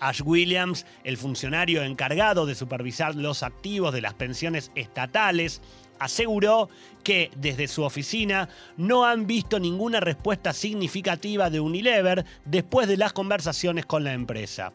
Ash 0.00 0.22
Williams, 0.24 0.86
el 1.04 1.16
funcionario 1.16 1.82
encargado 1.82 2.46
de 2.46 2.54
supervisar 2.54 3.14
los 3.14 3.42
activos 3.42 3.92
de 3.92 4.00
las 4.00 4.14
pensiones 4.14 4.70
estatales, 4.74 5.60
aseguró 5.98 6.68
que 7.02 7.30
desde 7.36 7.68
su 7.68 7.82
oficina 7.82 8.48
no 8.76 9.04
han 9.04 9.26
visto 9.26 9.58
ninguna 9.58 10.00
respuesta 10.00 10.52
significativa 10.52 11.50
de 11.50 11.60
Unilever 11.60 12.24
después 12.44 12.88
de 12.88 12.96
las 12.96 13.12
conversaciones 13.12 13.86
con 13.86 14.04
la 14.04 14.12
empresa. 14.12 14.72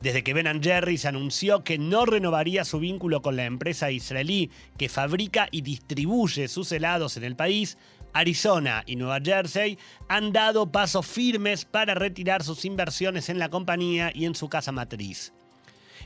Desde 0.00 0.22
que 0.22 0.34
Ben 0.34 0.62
Jerry's 0.62 1.06
anunció 1.06 1.64
que 1.64 1.78
no 1.78 2.04
renovaría 2.04 2.64
su 2.64 2.78
vínculo 2.78 3.22
con 3.22 3.36
la 3.36 3.46
empresa 3.46 3.90
israelí 3.90 4.50
que 4.76 4.88
fabrica 4.88 5.48
y 5.50 5.62
distribuye 5.62 6.48
sus 6.48 6.70
helados 6.72 7.16
en 7.16 7.24
el 7.24 7.36
país, 7.36 7.78
Arizona 8.14 8.82
y 8.86 8.96
Nueva 8.96 9.20
Jersey 9.22 9.78
han 10.08 10.32
dado 10.32 10.72
pasos 10.72 11.06
firmes 11.06 11.64
para 11.64 11.94
retirar 11.94 12.42
sus 12.42 12.64
inversiones 12.64 13.28
en 13.28 13.38
la 13.38 13.50
compañía 13.50 14.10
y 14.14 14.24
en 14.24 14.34
su 14.34 14.48
casa 14.48 14.72
matriz. 14.72 15.32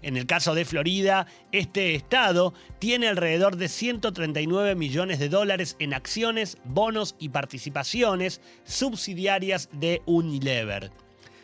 En 0.03 0.17
el 0.17 0.27
caso 0.27 0.55
de 0.55 0.65
Florida, 0.65 1.27
este 1.53 1.95
estado 1.95 2.55
tiene 2.79 3.09
alrededor 3.09 3.57
de 3.57 3.69
139 3.69 4.75
millones 4.75 5.19
de 5.19 5.29
dólares 5.29 5.77
en 5.79 5.95
acciones, 5.95 6.59
bonos 6.65 7.17
y 7.19 7.31
participaciones 7.31 8.41
subsidiarias 8.65 9.69
de 9.73 10.03
Unilever. 10.07 10.91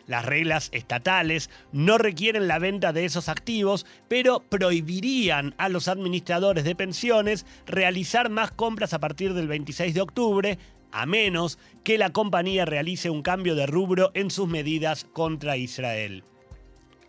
Las 0.07 0.25
reglas 0.25 0.69
estatales 0.71 1.49
no 1.71 1.97
requieren 1.97 2.47
la 2.47 2.59
venta 2.59 2.93
de 2.93 3.05
esos 3.05 3.27
activos, 3.27 3.85
pero 4.07 4.41
prohibirían 4.41 5.55
a 5.57 5.69
los 5.69 5.87
administradores 5.87 6.63
de 6.63 6.75
pensiones 6.75 7.45
realizar 7.65 8.29
más 8.29 8.51
compras 8.51 8.93
a 8.93 8.99
partir 8.99 9.33
del 9.33 9.47
26 9.47 9.93
de 9.93 10.01
octubre, 10.01 10.59
a 10.91 11.05
menos 11.05 11.57
que 11.83 11.97
la 11.97 12.11
compañía 12.11 12.65
realice 12.65 13.09
un 13.09 13.21
cambio 13.21 13.55
de 13.55 13.65
rubro 13.65 14.11
en 14.13 14.29
sus 14.29 14.47
medidas 14.47 15.05
contra 15.11 15.57
Israel. 15.57 16.23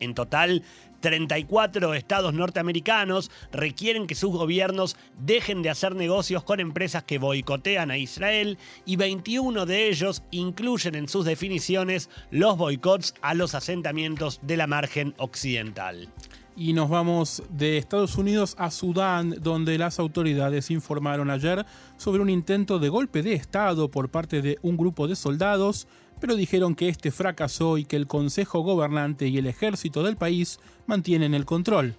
En 0.00 0.14
total, 0.14 0.62
34 1.06 1.94
estados 1.94 2.34
norteamericanos 2.34 3.30
requieren 3.52 4.08
que 4.08 4.16
sus 4.16 4.32
gobiernos 4.32 4.96
dejen 5.20 5.62
de 5.62 5.70
hacer 5.70 5.94
negocios 5.94 6.42
con 6.42 6.58
empresas 6.58 7.04
que 7.04 7.18
boicotean 7.18 7.92
a 7.92 7.96
Israel 7.96 8.58
y 8.84 8.96
21 8.96 9.66
de 9.66 9.88
ellos 9.88 10.24
incluyen 10.32 10.96
en 10.96 11.08
sus 11.08 11.24
definiciones 11.24 12.10
los 12.32 12.58
boicots 12.58 13.14
a 13.22 13.34
los 13.34 13.54
asentamientos 13.54 14.40
de 14.42 14.56
la 14.56 14.66
margen 14.66 15.14
occidental. 15.18 16.08
Y 16.56 16.72
nos 16.72 16.88
vamos 16.88 17.44
de 17.50 17.78
Estados 17.78 18.16
Unidos 18.16 18.56
a 18.58 18.72
Sudán, 18.72 19.36
donde 19.40 19.78
las 19.78 20.00
autoridades 20.00 20.72
informaron 20.72 21.30
ayer 21.30 21.64
sobre 21.98 22.20
un 22.20 22.30
intento 22.30 22.80
de 22.80 22.88
golpe 22.88 23.22
de 23.22 23.34
Estado 23.34 23.92
por 23.92 24.08
parte 24.08 24.42
de 24.42 24.58
un 24.62 24.76
grupo 24.76 25.06
de 25.06 25.14
soldados 25.14 25.86
pero 26.20 26.36
dijeron 26.36 26.74
que 26.74 26.88
este 26.88 27.10
fracasó 27.10 27.78
y 27.78 27.84
que 27.84 27.96
el 27.96 28.06
Consejo 28.06 28.60
Gobernante 28.60 29.28
y 29.28 29.38
el 29.38 29.46
ejército 29.46 30.02
del 30.02 30.16
país 30.16 30.58
mantienen 30.86 31.34
el 31.34 31.44
control. 31.44 31.96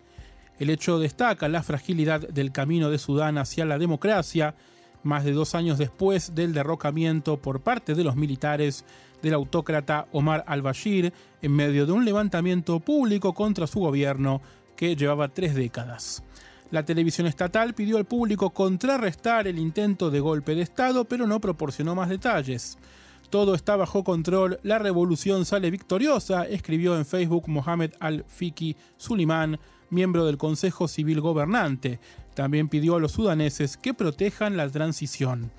El 0.59 0.69
hecho 0.69 0.99
destaca 0.99 1.47
la 1.47 1.63
fragilidad 1.63 2.27
del 2.27 2.51
camino 2.51 2.89
de 2.89 2.97
Sudán 2.97 3.37
hacia 3.37 3.65
la 3.65 3.77
democracia, 3.77 4.55
más 5.03 5.23
de 5.23 5.31
dos 5.31 5.55
años 5.55 5.77
después 5.77 6.33
del 6.33 6.53
derrocamiento 6.53 7.37
por 7.37 7.61
parte 7.61 7.93
de 7.93 8.03
los 8.03 8.15
militares 8.15 8.83
del 9.21 9.35
autócrata 9.35 10.07
Omar 10.11 10.43
al-Bashir 10.47 11.13
en 11.41 11.51
medio 11.51 11.85
de 11.85 11.91
un 11.91 12.05
levantamiento 12.05 12.79
público 12.79 13.33
contra 13.33 13.67
su 13.67 13.79
gobierno 13.79 14.41
que 14.75 14.95
llevaba 14.95 15.29
tres 15.29 15.55
décadas. 15.55 16.23
La 16.69 16.83
televisión 16.83 17.27
estatal 17.27 17.73
pidió 17.73 17.97
al 17.97 18.05
público 18.05 18.49
contrarrestar 18.49 19.47
el 19.47 19.57
intento 19.57 20.11
de 20.11 20.19
golpe 20.19 20.53
de 20.53 20.63
Estado, 20.63 21.05
pero 21.05 21.25
no 21.25 21.39
proporcionó 21.39 21.95
más 21.95 22.09
detalles. 22.09 22.77
Todo 23.29 23.55
está 23.55 23.75
bajo 23.75 24.05
control, 24.05 24.57
la 24.63 24.79
revolución 24.79 25.43
sale 25.43 25.69
victoriosa, 25.69 26.45
escribió 26.45 26.97
en 26.97 27.05
Facebook 27.05 27.49
Mohamed 27.49 27.91
Al-Fiki 27.99 28.77
Suleiman, 28.95 29.59
miembro 29.89 30.25
del 30.25 30.37
Consejo 30.37 30.87
Civil 30.87 31.19
Gobernante. 31.19 31.99
También 32.35 32.69
pidió 32.69 32.95
a 32.95 32.99
los 33.01 33.11
sudaneses 33.11 33.75
que 33.75 33.93
protejan 33.93 34.55
la 34.55 34.69
transición. 34.69 35.51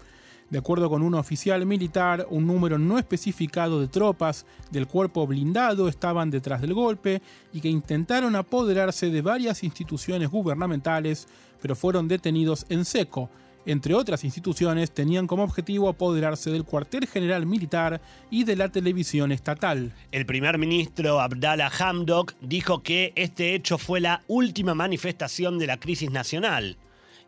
De 0.49 0.57
acuerdo 0.57 0.89
con 0.89 1.03
un 1.03 1.15
oficial 1.15 1.67
militar, 1.67 2.27
un 2.31 2.47
número 2.47 2.79
no 2.79 2.99
especificado 2.99 3.83
de 3.83 3.89
tropas 3.89 4.47
del 4.71 4.87
cuerpo 4.87 5.27
blindado 5.27 5.89
estaban 5.89 6.31
detrás 6.31 6.63
del 6.63 6.73
golpe 6.73 7.21
y 7.53 7.61
que 7.61 7.69
intentaron 7.69 8.35
apoderarse 8.35 9.11
de 9.11 9.21
varias 9.21 9.63
instituciones 9.63 10.31
gubernamentales, 10.31 11.29
pero 11.61 11.77
fueron 11.77 12.09
detenidos 12.09 12.65
en 12.71 12.87
seco 12.87 13.29
entre 13.67 13.95
otras 13.95 14.25
instituciones, 14.25 14.91
tenían 14.91 15.27
como 15.27 15.45
objetivo 15.45 15.89
apoderarse 15.89 16.51
del 16.51 16.65
cuartel 16.65 17.07
general 17.07 17.47
militar 17.47 18.01
y 18.31 18.45
de 18.45 18.57
la 18.57 18.71
televisión 18.71 19.33
estatal. 19.33 19.93
El 20.13 20.27
primer 20.27 20.59
ministro 20.59 21.21
Abdallah 21.21 21.71
Hamdok 21.79 22.35
dijo 22.41 22.83
que 22.83 23.13
este 23.17 23.55
hecho 23.55 23.79
fue 23.79 24.01
la 24.01 24.23
última 24.29 24.75
manifestación 24.75 25.59
de 25.59 25.67
la 25.67 25.79
crisis 25.79 26.11
nacional. 26.11 26.77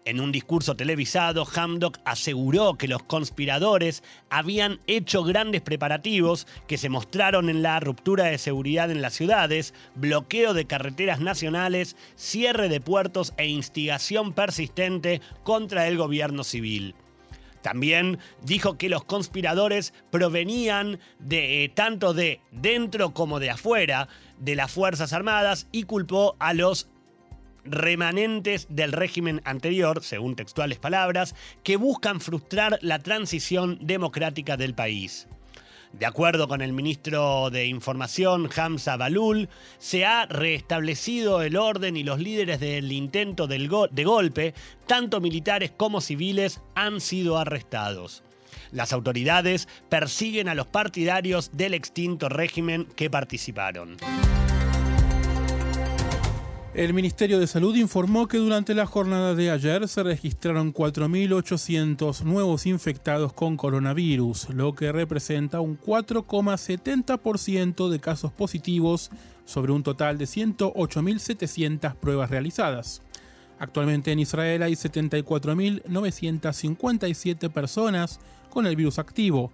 En 0.06 0.18
un 0.18 0.32
discurso 0.32 0.76
televisado, 0.76 1.46
Hamdok 1.46 1.98
aseguró 2.06 2.78
que 2.78 2.88
los 2.88 3.02
conspiradores 3.02 4.02
habían 4.30 4.80
hecho 4.86 5.22
grandes 5.24 5.60
preparativos 5.60 6.46
que 6.66 6.78
se 6.78 6.88
mostraron 6.88 7.50
en 7.50 7.62
la 7.62 7.78
ruptura 7.80 8.24
de 8.24 8.38
seguridad 8.38 8.90
en 8.90 9.02
las 9.02 9.12
ciudades, 9.12 9.74
bloqueo 9.94 10.54
de 10.54 10.64
carreteras 10.64 11.20
nacionales, 11.20 11.96
cierre 12.16 12.70
de 12.70 12.80
puertos 12.80 13.34
e 13.36 13.46
instigación 13.46 14.32
persistente 14.32 15.20
contra 15.42 15.86
el 15.86 15.98
gobierno 15.98 16.44
civil. 16.44 16.94
También 17.62 18.18
dijo 18.42 18.78
que 18.78 18.88
los 18.88 19.04
conspiradores 19.04 19.92
provenían 20.10 20.98
de 21.18 21.64
eh, 21.64 21.68
tanto 21.68 22.14
de 22.14 22.40
dentro 22.52 23.12
como 23.12 23.38
de 23.38 23.50
afuera 23.50 24.08
de 24.38 24.56
las 24.56 24.72
Fuerzas 24.72 25.12
Armadas 25.12 25.66
y 25.70 25.82
culpó 25.82 26.36
a 26.38 26.54
los 26.54 26.88
remanentes 27.70 28.66
del 28.68 28.92
régimen 28.92 29.40
anterior, 29.44 30.02
según 30.02 30.36
textuales 30.36 30.78
palabras, 30.78 31.34
que 31.62 31.76
buscan 31.76 32.20
frustrar 32.20 32.78
la 32.82 32.98
transición 32.98 33.78
democrática 33.80 34.56
del 34.56 34.74
país. 34.74 35.26
De 35.92 36.06
acuerdo 36.06 36.46
con 36.46 36.60
el 36.62 36.72
ministro 36.72 37.50
de 37.50 37.66
Información, 37.66 38.48
Hamza 38.56 38.96
Balul, 38.96 39.48
se 39.78 40.04
ha 40.04 40.26
restablecido 40.26 41.42
el 41.42 41.56
orden 41.56 41.96
y 41.96 42.04
los 42.04 42.20
líderes 42.20 42.60
del 42.60 42.92
intento 42.92 43.48
de 43.48 43.66
golpe, 44.04 44.54
tanto 44.86 45.20
militares 45.20 45.72
como 45.76 46.00
civiles, 46.00 46.60
han 46.76 47.00
sido 47.00 47.38
arrestados. 47.38 48.22
Las 48.70 48.92
autoridades 48.92 49.68
persiguen 49.88 50.48
a 50.48 50.54
los 50.54 50.66
partidarios 50.66 51.50
del 51.54 51.74
extinto 51.74 52.28
régimen 52.28 52.86
que 52.94 53.10
participaron. 53.10 53.96
El 56.72 56.94
Ministerio 56.94 57.40
de 57.40 57.48
Salud 57.48 57.74
informó 57.74 58.28
que 58.28 58.38
durante 58.38 58.74
la 58.74 58.86
jornada 58.86 59.34
de 59.34 59.50
ayer 59.50 59.88
se 59.88 60.04
registraron 60.04 60.72
4.800 60.72 62.22
nuevos 62.22 62.64
infectados 62.64 63.32
con 63.32 63.56
coronavirus, 63.56 64.50
lo 64.50 64.72
que 64.76 64.92
representa 64.92 65.60
un 65.60 65.76
4,70% 65.76 67.88
de 67.88 67.98
casos 67.98 68.30
positivos 68.30 69.10
sobre 69.44 69.72
un 69.72 69.82
total 69.82 70.16
de 70.16 70.26
108.700 70.26 71.96
pruebas 71.96 72.30
realizadas. 72.30 73.02
Actualmente 73.58 74.12
en 74.12 74.20
Israel 74.20 74.62
hay 74.62 74.74
74.957 74.74 77.50
personas 77.50 78.20
con 78.48 78.68
el 78.68 78.76
virus 78.76 79.00
activo, 79.00 79.50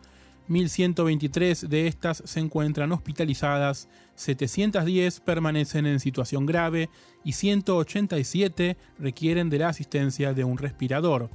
1.123 0.48 1.66
de 1.68 1.86
estas 1.86 2.22
se 2.24 2.40
encuentran 2.40 2.92
hospitalizadas, 2.92 3.88
710 4.14 5.20
permanecen 5.20 5.86
en 5.86 6.00
situación 6.00 6.46
grave 6.46 6.88
y 7.24 7.32
187 7.32 8.76
requieren 8.98 9.50
de 9.50 9.58
la 9.58 9.68
asistencia 9.68 10.32
de 10.32 10.44
un 10.44 10.58
respirador. 10.58 11.30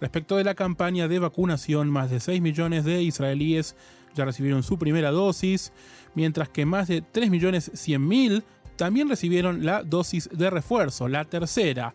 Respecto 0.00 0.36
de 0.36 0.44
la 0.44 0.54
campaña 0.54 1.08
de 1.08 1.18
vacunación, 1.18 1.90
más 1.90 2.10
de 2.10 2.20
6 2.20 2.40
millones 2.40 2.84
de 2.84 3.02
israelíes 3.02 3.76
ya 4.14 4.24
recibieron 4.24 4.62
su 4.62 4.78
primera 4.78 5.10
dosis, 5.10 5.72
mientras 6.14 6.48
que 6.48 6.66
más 6.66 6.88
de 6.88 7.02
3.100.000 7.02 8.42
también 8.76 9.08
recibieron 9.08 9.64
la 9.64 9.82
dosis 9.82 10.28
de 10.32 10.50
refuerzo, 10.50 11.08
la 11.08 11.24
tercera. 11.24 11.94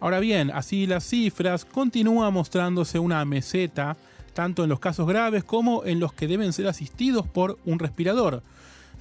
Ahora 0.00 0.20
bien, 0.20 0.50
así 0.52 0.86
las 0.86 1.04
cifras, 1.04 1.64
continúa 1.64 2.30
mostrándose 2.30 2.98
una 2.98 3.24
meseta 3.24 3.96
tanto 4.38 4.62
en 4.62 4.70
los 4.70 4.78
casos 4.78 5.08
graves 5.08 5.42
como 5.42 5.84
en 5.84 5.98
los 5.98 6.12
que 6.12 6.28
deben 6.28 6.52
ser 6.52 6.68
asistidos 6.68 7.26
por 7.26 7.58
un 7.64 7.80
respirador. 7.80 8.44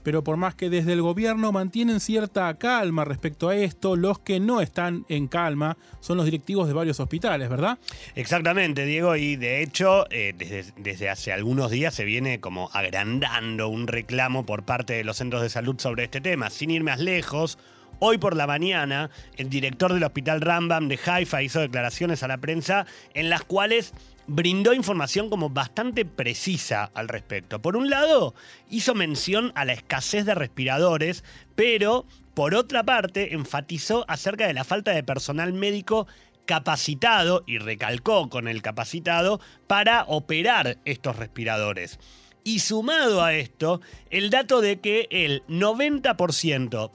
Pero 0.02 0.24
por 0.24 0.36
más 0.36 0.56
que 0.56 0.72
desde 0.72 0.94
el 0.94 1.04
gobierno 1.04 1.52
mantienen 1.52 2.00
cierta 2.00 2.52
calma 2.56 3.06
respecto 3.06 3.50
a 3.50 3.56
esto, 3.56 3.96
los 3.96 4.18
que 4.18 4.40
no 4.40 4.62
están 4.62 5.06
en 5.10 5.28
calma 5.28 5.78
son 6.00 6.18
los 6.18 6.26
directivos 6.26 6.68
de 6.68 6.74
varios 6.74 7.00
hospitales, 7.00 7.50
¿verdad? 7.50 7.78
Exactamente, 8.16 8.84
Diego, 8.86 9.16
y 9.16 9.36
de 9.36 9.62
hecho 9.62 10.08
eh, 10.10 10.34
desde, 10.36 10.74
desde 10.76 11.08
hace 11.08 11.32
algunos 11.32 11.70
días 11.70 11.94
se 11.94 12.04
viene 12.04 12.40
como 12.40 12.72
agrandando 12.74 13.70
un 13.70 13.86
reclamo 13.86 14.44
por 14.44 14.64
parte 14.64 14.94
de 14.94 15.04
los 15.04 15.18
centros 15.18 15.44
de 15.44 15.50
salud 15.50 15.76
sobre 15.78 16.06
este 16.06 16.20
tema. 16.20 16.50
Sin 16.50 16.72
ir 16.72 16.84
más 16.84 17.00
lejos, 17.00 17.60
Hoy 18.00 18.20
por 18.20 18.36
la 18.36 18.46
mañana, 18.46 19.10
el 19.38 19.50
director 19.50 19.92
del 19.92 20.04
hospital 20.04 20.40
Rambam 20.42 20.88
de 20.88 21.00
Haifa 21.04 21.42
hizo 21.42 21.60
declaraciones 21.62 22.22
a 22.22 22.28
la 22.28 22.38
prensa 22.38 22.86
en 23.16 23.32
las 23.32 23.44
cuales 23.44 23.92
brindó 24.28 24.74
información 24.74 25.30
como 25.30 25.50
bastante 25.50 26.06
precisa 26.06 26.92
al 26.94 27.08
respecto. 27.08 27.62
Por 27.62 27.78
un 27.78 27.90
lado, 27.90 28.36
hizo 28.70 28.94
mención 28.94 29.52
a 29.56 29.66
la 29.66 29.74
escasez 29.74 30.26
de 30.26 30.36
respiradores, 30.36 31.24
pero 31.56 32.06
por 32.34 32.54
otra 32.54 32.84
parte 32.84 33.34
enfatizó 33.34 34.06
acerca 34.08 34.46
de 34.46 34.54
la 34.54 34.64
falta 34.64 34.92
de 34.92 35.04
personal 35.04 35.54
médico 35.54 36.08
capacitado, 36.46 37.44
y 37.46 37.58
recalcó 37.58 38.30
con 38.30 38.48
el 38.48 38.62
capacitado, 38.62 39.40
para 39.68 40.04
operar 40.06 40.78
estos 40.86 41.16
respiradores. 41.18 42.00
Y 42.44 42.60
sumado 42.60 43.24
a 43.24 43.34
esto, 43.34 43.82
el 44.10 44.30
dato 44.30 44.62
de 44.62 44.80
que 44.80 45.08
el 45.12 45.44
90% 45.48 46.92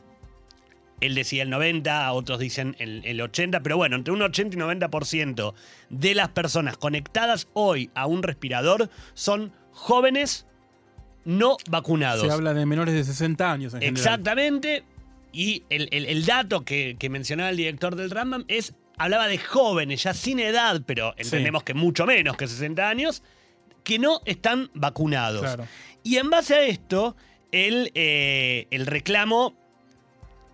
él 1.03 1.17
decía 1.17 1.43
el 1.43 1.51
90, 1.51 2.13
otros 2.13 2.39
dicen 2.39 2.77
el, 2.79 3.21
80, 3.21 3.61
pero 3.61 3.77
bueno, 3.77 3.97
entre 3.97 4.15
un 4.15 4.23
80 4.23 4.57
y 4.57 4.61
90% 4.61 5.53
de 5.91 6.15
las 6.15 6.29
personas 6.29 6.77
conectadas 6.77 7.49
hoy 7.55 7.91
a 7.95 8.07
un 8.07 8.23
respirador 8.23 8.89
son 9.15 9.53
jóvenes 9.73 10.47
no 11.25 11.57
vacunados. 11.69 12.25
Se 12.25 12.33
habla 12.33 12.55
de 12.55 12.67
menores 12.67 12.95
de 12.95 13.03
60 13.03 13.53
años 13.53 13.75
en 13.75 13.83
Exactamente. 13.83 14.85
Y 15.33 15.65
el, 15.71 16.25
dato 16.25 16.65
que, 16.65 16.97
mencionaba 17.11 17.51
el 17.51 17.57
director 17.57 17.97
del 17.97 18.11
Rambam 18.11 18.45
es, 18.49 18.75
hablaba 18.97 19.27
de 19.27 19.39
jóvenes, 19.39 20.05
ya 20.05 20.15
sin 20.15 20.39
edad, 20.39 20.83
pero 20.87 21.15
entendemos 21.17 21.65
que 21.65 21.75
mucho 21.75 22.07
menos 22.07 22.37
que 22.37 22.47
60 22.47 22.89
años, 22.89 23.23
que 23.83 23.99
no 23.99 24.21
están 24.25 24.71
vacunados. 24.75 25.59
Y 26.05 26.19
en 26.19 26.31
base 26.31 26.55
a 26.55 26.63
esto, 26.63 27.17
el, 27.51 27.91
eh, 27.95 28.67
el 28.71 28.87
reclamo 28.87 29.57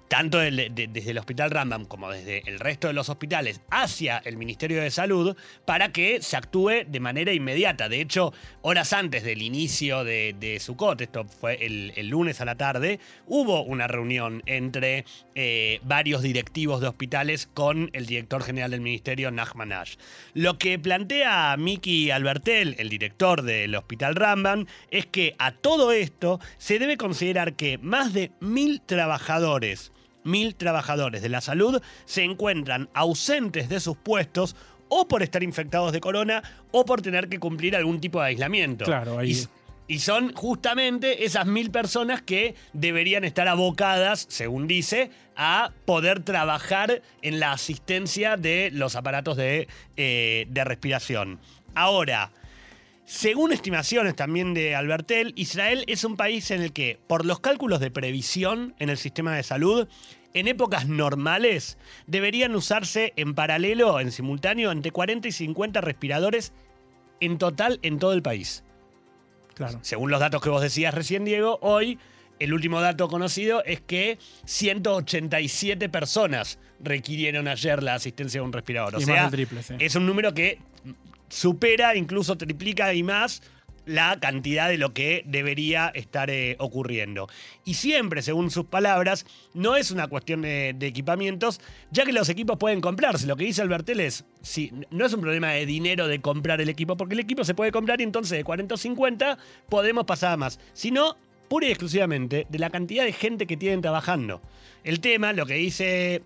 tanto 0.09 0.38
desde 0.38 1.11
el 1.11 1.18
Hospital 1.18 1.51
Rambam 1.51 1.85
como 1.85 2.11
desde 2.11 2.42
el 2.47 2.59
resto 2.59 2.88
de 2.88 2.94
los 2.94 3.09
hospitales 3.09 3.61
hacia 3.71 4.18
el 4.18 4.37
Ministerio 4.37 4.83
de 4.83 4.90
Salud 4.90 5.37
para 5.64 5.92
que 5.92 6.23
se 6.23 6.37
actúe 6.37 6.85
de 6.87 7.01
manera 7.01 7.33
inmediata. 7.33 7.88
De 7.88 8.01
hecho, 8.01 8.33
horas 8.62 8.92
antes 8.92 9.23
del 9.23 9.42
inicio 9.42 10.05
de, 10.05 10.35
de 10.38 10.59
Sukkot, 10.61 11.01
esto 11.01 11.25
fue 11.25 11.64
el, 11.64 12.09
lunes 12.09 12.40
a 12.40 12.47
la 12.47 12.57
tarde, 12.57 13.01
hubo 13.27 13.62
una 13.62 13.87
reunión 13.87 14.42
entre 14.47 15.05
eh, 15.35 15.81
varios 15.83 16.23
directivos 16.23 16.81
de 16.81 16.88
hospitales 16.88 17.47
con 17.53 17.90
el 17.92 18.07
director 18.07 18.42
general 18.42 18.71
del 18.71 18.81
Ministerio, 18.81 19.31
Nachman 19.31 19.73
Ash. 19.73 19.97
Lo 20.33 20.59
que 20.59 20.79
plantea 20.79 21.55
Miki 21.59 22.11
Albertel, 22.11 22.77
el 22.79 22.88
director 22.88 23.42
del 23.42 23.75
Hospital 23.75 24.14
Rambam, 24.14 24.66
es 24.90 25.05
que 25.05 25.35
a 25.38 25.53
todo 25.53 25.92
esto 25.92 26.40
se 26.57 26.79
debe 26.79 26.97
considerar 26.97 27.55
que 27.55 27.77
más 27.79 28.14
de 28.14 28.31
mil 28.40 28.81
trabajadores 28.81 29.92
mil 30.25 30.55
trabajadores 30.55 31.23
de 31.23 31.29
la 31.29 31.41
salud 31.41 31.83
se 32.05 32.25
encuentran 32.25 32.89
ausentes 32.95 33.69
de 33.69 33.81
sus 33.81 33.97
puestos 33.97 34.57
o 34.89 35.09
por 35.09 35.23
estar 35.23 35.43
infectados 35.43 35.93
de 35.93 36.01
corona 36.01 36.43
o 36.71 36.85
por 36.85 37.03
tener 37.03 37.29
que 37.29 37.39
cumplir 37.39 37.77
algún 37.77 38.01
tipo 38.01 38.21
de 38.21 38.29
aislamiento. 38.29 38.85
Claro, 38.85 39.19
ahí. 39.19 39.47
Y, 39.87 40.01
son 40.01 40.35
justamente 40.35 41.25
esas 41.25 41.47
mil 41.47 41.71
personas 41.71 42.21
que 42.21 42.55
deberían 42.75 43.25
estar 43.25 43.49
abocadas, 43.49 44.27
según 44.29 44.67
dice, 44.67 45.11
a 45.35 45.73
poder 45.87 46.23
trabajar 46.23 47.01
en 47.23 47.41
la 47.41 47.53
asistencia 47.53 48.37
de 48.37 48.71
los 48.71 48.97
aparatos 48.97 49.39
de, 49.39 49.67
eh, 49.97 50.47
de 50.51 50.65
respiración. 50.65 51.41
Ahora, 51.75 52.33
según 53.09 53.53
estimaciones 53.55 54.14
también 54.14 54.53
de 54.53 54.75
Albertel, 54.75 55.33
Israel 55.35 55.83
es 55.87 56.05
un 56.05 56.18
país 56.18 56.51
en 56.51 56.61
el 56.61 56.75
que, 56.75 57.01
por 57.07 57.25
los 57.25 57.40
cálculos 57.40 57.81
de 57.81 57.90
previsión 57.90 58.75
en 58.79 58.90
el 58.90 58.99
sistema 58.99 59.35
de 59.35 59.42
salud, 59.42 59.88
en 60.35 60.47
épocas 60.47 60.87
normales 60.87 61.79
deberían 62.07 62.55
usarse 62.55 63.14
en 63.16 63.35
paralelo, 63.35 63.99
en 63.99 64.12
simultáneo, 64.12 64.71
entre 64.71 64.92
40 64.92 65.27
y 65.27 65.33
50 65.33 65.81
respiradores 65.81 66.53
en 67.21 67.38
total 67.38 67.79
en 67.81 67.99
todo 67.99 68.12
el 68.12 68.21
país. 68.21 68.62
Claro. 69.55 69.79
Según 69.81 70.11
los 70.11 70.21
datos 70.21 70.42
que 70.42 70.51
vos 70.51 70.61
decías 70.61 70.92
recién, 70.92 71.25
Diego, 71.25 71.59
hoy 71.62 71.99
el 72.38 72.53
último 72.53 72.83
dato 72.83 73.09
conocido 73.09 73.64
es 73.64 73.81
que 73.81 74.18
187 74.44 75.88
personas 75.88 76.59
requirieron 76.79 77.49
ayer 77.49 77.83
la 77.83 77.94
asistencia 77.94 78.42
de 78.42 78.44
un 78.44 78.53
respirador. 78.53 78.97
O 78.97 79.01
sea, 79.01 79.31
es 79.79 79.94
un 79.97 80.05
número 80.05 80.35
que 80.35 80.59
supera, 81.29 81.97
incluso 81.97 82.37
triplica 82.37 82.93
y 82.95 83.03
más 83.03 83.43
la 83.88 84.21
cantidad 84.21 84.69
de 84.69 84.77
lo 84.77 84.93
que 84.93 85.25
debería 85.27 85.88
estar 85.88 86.29
eh, 86.29 86.57
ocurriendo. 86.59 87.27
Y 87.64 87.75
siempre, 87.75 88.21
según 88.21 88.51
sus 88.51 88.67
palabras, 88.67 89.25
no 89.55 89.77
es 89.77 89.91
una 89.91 90.09
cuestión 90.09 90.43
de, 90.43 90.77
equipamientos, 90.81 91.61
ya 91.91 92.05
que 92.05 92.12
los 92.12 92.29
equipos 92.29 92.59
pueden 92.59 92.83
comprarse. 92.83 93.27
Lo 93.27 93.37
que 93.37 93.45
dice 93.45 93.62
Albertel 93.62 94.01
es, 94.01 94.27
si, 94.43 94.73
no 94.91 95.07
es 95.07 95.12
un 95.14 95.23
problema 95.23 95.53
de 95.53 95.64
dinero 95.64 96.07
de 96.07 96.21
comprar 96.21 96.61
el 96.61 96.69
equipo, 96.69 96.99
porque 96.99 97.14
el 97.14 97.21
equipo 97.21 97.45
se 97.45 97.55
puede 97.55 97.73
comprar 97.73 98.01
y 98.01 98.05
entonces 98.05 98.37
de 98.37 98.45
40 98.45 98.75
o 98.75 98.79
50 98.79 99.38
podemos 99.71 100.05
pasar 100.05 100.33
a 100.33 100.37
más. 100.37 100.61
Sino 100.75 101.17
pura 101.49 101.67
y 101.67 101.71
exclusivamente 101.71 102.47
de 102.51 102.59
la 102.59 102.69
cantidad 102.69 103.05
de 103.05 103.12
gente 103.12 103.47
que 103.47 103.57
tienen 103.57 103.81
trabajando. 103.81 104.43
El 104.85 105.01
tema, 105.01 105.33
lo 105.33 105.47
que 105.47 105.55
dice 105.55 106.23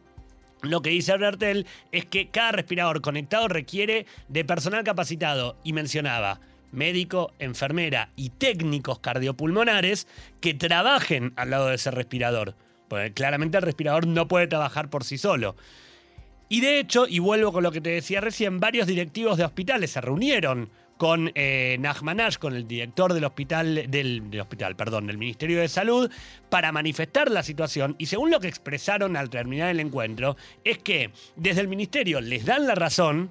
lo 0.63 0.81
que 0.81 0.91
dice 0.91 1.13
Albertel 1.13 1.67
es 1.91 2.07
que 2.07 2.29
cada 2.29 2.53
respirador 2.53 3.01
conectado 3.01 3.49
requiere 3.49 4.07
de 4.29 4.45
personal 4.45 4.85
capacitado 4.85 5.57
y 5.65 5.73
mencionaba 5.73 6.41
médico, 6.71 7.33
enfermera 7.39 8.09
y 8.17 8.31
técnicos 8.31 8.99
cardiopulmonares 8.99 10.07
que 10.41 10.55
trabajen 10.55 11.33
al 11.37 11.51
lado 11.51 11.69
de 11.69 11.75
ese 11.75 11.91
respirador. 11.91 12.55
Porque 12.89 13.13
claramente 13.13 13.59
el 13.59 13.63
respirador 13.63 14.07
no 14.07 14.29
puede 14.29 14.47
trabajar 14.47 14.89
por 14.89 15.05
sí 15.05 15.19
solo. 15.19 15.57
Y 16.49 16.61
de 16.61 16.79
hecho, 16.79 17.07
y 17.09 17.19
vuelvo 17.19 17.53
con 17.53 17.63
lo 17.63 17.73
que 17.73 17.81
te 17.81 17.91
decía 17.91 18.21
recién, 18.21 18.61
varios 18.61 18.87
directivos 18.87 19.39
de 19.39 19.45
hospitales 19.45 19.91
se 19.91 20.01
reunieron 20.01 20.71
con 21.03 21.33
eh, 21.35 21.81
con 22.39 22.55
el 22.55 22.69
director 22.69 23.13
del 23.13 23.25
hospital, 23.25 23.75
del, 23.89 24.31
del, 24.31 24.41
hospital, 24.41 24.77
perdón, 24.77 25.09
del 25.09 25.19
Ministerio 25.19 25.59
de 25.61 25.67
Salud, 25.67 26.09
para 26.49 26.71
manifestar 26.71 27.29
la 27.29 27.43
situación. 27.43 27.97
Y 27.99 28.07
según 28.07 28.31
lo 28.31 28.39
que 28.39 28.47
expresaron 28.47 29.17
al 29.17 29.29
terminar 29.29 29.69
el 29.71 29.81
encuentro, 29.81 30.37
es 30.63 30.79
que 30.79 31.11
desde 31.35 31.61
el 31.61 31.67
ministerio 31.67 32.21
les 32.21 32.45
dan 32.45 32.69
la 32.69 32.77
razón, 32.77 33.31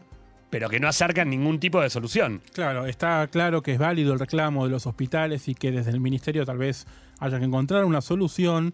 pero 0.49 0.67
que 0.67 0.81
no 0.81 0.89
acercan 0.89 1.29
ningún 1.29 1.61
tipo 1.61 1.79
de 1.79 1.89
solución. 1.89 2.41
Claro, 2.51 2.87
está 2.87 3.25
claro 3.27 3.61
que 3.61 3.71
es 3.71 3.79
válido 3.79 4.11
el 4.11 4.19
reclamo 4.19 4.65
de 4.65 4.71
los 4.71 4.85
hospitales 4.85 5.47
y 5.47 5.55
que 5.55 5.71
desde 5.71 5.91
el 5.91 6.01
ministerio 6.01 6.45
tal 6.45 6.57
vez 6.57 6.85
haya 7.19 7.39
que 7.39 7.45
encontrar 7.45 7.85
una 7.85 8.01
solución. 8.01 8.73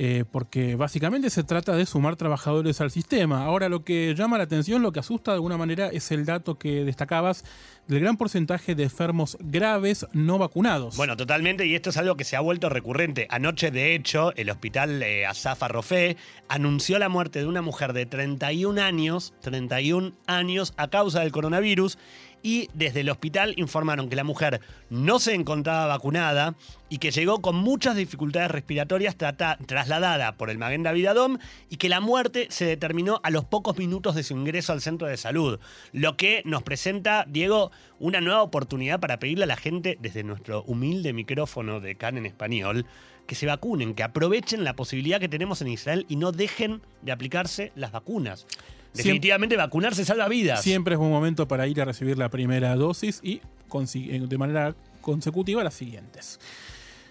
Eh, 0.00 0.24
porque 0.30 0.76
básicamente 0.76 1.28
se 1.28 1.42
trata 1.42 1.74
de 1.74 1.84
sumar 1.84 2.14
trabajadores 2.14 2.80
al 2.80 2.92
sistema. 2.92 3.44
Ahora 3.44 3.68
lo 3.68 3.82
que 3.82 4.14
llama 4.14 4.38
la 4.38 4.44
atención, 4.44 4.80
lo 4.80 4.92
que 4.92 5.00
asusta 5.00 5.32
de 5.32 5.34
alguna 5.34 5.56
manera 5.56 5.88
es 5.88 6.12
el 6.12 6.24
dato 6.24 6.56
que 6.56 6.84
destacabas 6.84 7.44
del 7.88 7.98
gran 7.98 8.16
porcentaje 8.16 8.76
de 8.76 8.84
enfermos 8.84 9.36
graves 9.40 10.06
no 10.12 10.38
vacunados. 10.38 10.96
Bueno, 10.96 11.16
totalmente, 11.16 11.66
y 11.66 11.74
esto 11.74 11.90
es 11.90 11.96
algo 11.96 12.16
que 12.16 12.22
se 12.22 12.36
ha 12.36 12.40
vuelto 12.40 12.68
recurrente. 12.68 13.26
Anoche, 13.28 13.72
de 13.72 13.96
hecho, 13.96 14.32
el 14.36 14.50
hospital 14.50 15.02
eh, 15.02 15.26
Asafa 15.26 15.66
Rofé 15.66 16.16
anunció 16.48 17.00
la 17.00 17.08
muerte 17.08 17.40
de 17.40 17.46
una 17.46 17.62
mujer 17.62 17.92
de 17.92 18.06
31 18.06 18.80
años, 18.80 19.34
31 19.40 20.12
años, 20.28 20.74
a 20.76 20.86
causa 20.86 21.20
del 21.20 21.32
coronavirus 21.32 21.98
y 22.42 22.68
desde 22.74 23.00
el 23.00 23.10
hospital 23.10 23.54
informaron 23.56 24.08
que 24.08 24.16
la 24.16 24.24
mujer 24.24 24.60
no 24.90 25.18
se 25.18 25.34
encontraba 25.34 25.86
vacunada 25.86 26.54
y 26.88 26.98
que 26.98 27.10
llegó 27.10 27.40
con 27.40 27.56
muchas 27.56 27.96
dificultades 27.96 28.50
respiratorias 28.50 29.16
trasladada 29.16 30.36
por 30.36 30.50
el 30.50 30.58
Maguen 30.58 30.82
David 30.82 31.08
y 31.70 31.76
que 31.76 31.88
la 31.88 32.00
muerte 32.00 32.46
se 32.50 32.64
determinó 32.64 33.20
a 33.22 33.30
los 33.30 33.44
pocos 33.44 33.76
minutos 33.78 34.14
de 34.14 34.22
su 34.22 34.34
ingreso 34.34 34.72
al 34.72 34.80
centro 34.80 35.06
de 35.06 35.16
salud. 35.16 35.58
Lo 35.92 36.16
que 36.16 36.42
nos 36.44 36.62
presenta, 36.62 37.24
Diego, 37.28 37.70
una 37.98 38.20
nueva 38.20 38.42
oportunidad 38.42 39.00
para 39.00 39.18
pedirle 39.18 39.44
a 39.44 39.48
la 39.48 39.56
gente 39.56 39.98
desde 40.00 40.24
nuestro 40.24 40.62
humilde 40.64 41.12
micrófono 41.12 41.80
de 41.80 41.96
CAN 41.96 42.18
en 42.18 42.26
español 42.26 42.86
que 43.26 43.34
se 43.34 43.46
vacunen, 43.46 43.94
que 43.94 44.02
aprovechen 44.02 44.64
la 44.64 44.74
posibilidad 44.74 45.20
que 45.20 45.28
tenemos 45.28 45.60
en 45.60 45.68
Israel 45.68 46.06
y 46.08 46.16
no 46.16 46.32
dejen 46.32 46.80
de 47.02 47.12
aplicarse 47.12 47.72
las 47.76 47.92
vacunas. 47.92 48.46
Definitivamente 48.98 49.56
vacunarse 49.56 50.04
salva 50.04 50.28
vidas. 50.28 50.62
Siempre 50.62 50.94
es 50.94 51.00
un 51.00 51.10
momento 51.10 51.48
para 51.48 51.66
ir 51.66 51.80
a 51.80 51.84
recibir 51.84 52.18
la 52.18 52.28
primera 52.28 52.74
dosis 52.76 53.20
y 53.22 53.40
eh, 53.94 54.26
de 54.26 54.38
manera 54.38 54.74
consecutiva 55.00 55.64
las 55.64 55.74
siguientes. 55.74 56.38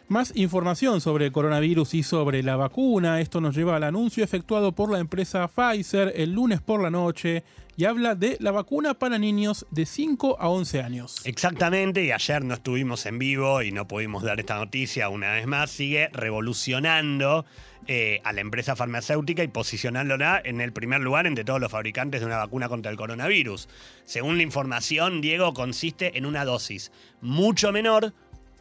Más 0.10 0.32
información 0.36 1.02
sobre 1.02 1.26
el 1.26 1.32
coronavirus 1.34 1.94
y 1.96 2.04
sobre 2.04 2.42
la 2.42 2.56
vacuna. 2.56 3.20
Esto 3.20 3.42
nos 3.42 3.56
lleva 3.56 3.76
al 3.76 3.84
anuncio 3.84 4.24
efectuado 4.24 4.72
por 4.72 4.90
la 4.90 5.00
empresa 5.00 5.50
Pfizer 5.50 6.14
el 6.16 6.32
lunes 6.32 6.62
por 6.62 6.82
la 6.82 6.90
noche 6.90 7.44
y 7.76 7.84
habla 7.86 8.16
de 8.16 8.38
la 8.40 8.52
vacuna 8.52 8.94
para 8.94 9.20
niños 9.20 9.68
de 9.70 9.86
5 9.86 10.38
a 10.40 10.48
11 10.48 10.82
años. 10.82 11.22
Exactamente, 11.26 12.04
y 12.04 12.12
ayer 12.12 12.44
no 12.44 12.54
estuvimos 12.54 13.06
en 13.06 13.20
vivo 13.20 13.62
y 13.62 13.72
no 13.72 13.88
pudimos 13.88 14.24
dar 14.24 14.40
esta 14.40 14.56
noticia 14.56 15.10
una 15.10 15.34
vez 15.34 15.46
más. 15.46 15.72
Sigue 15.72 16.10
revolucionando 16.14 17.46
eh, 17.86 18.20
a 18.24 18.34
la 18.34 18.42
empresa 18.42 18.76
farmacéutica 18.76 19.44
y 19.44 19.48
posicionándola 19.48 20.42
en 20.44 20.60
el 20.62 20.74
primer 20.74 21.02
lugar 21.02 21.28
entre 21.28 21.46
todos 21.46 21.62
los 21.62 21.72
fabricantes 21.72 22.22
de 22.22 22.26
una 22.26 22.38
vacuna 22.38 22.70
contra 22.70 22.92
el 22.92 22.98
coronavirus. 22.98 23.70
Según 24.06 24.38
la 24.38 24.44
información, 24.44 25.22
Diego, 25.22 25.54
consiste 25.54 26.18
en 26.18 26.26
una 26.26 26.44
dosis 26.44 26.92
mucho 27.22 27.72
menor 27.72 28.14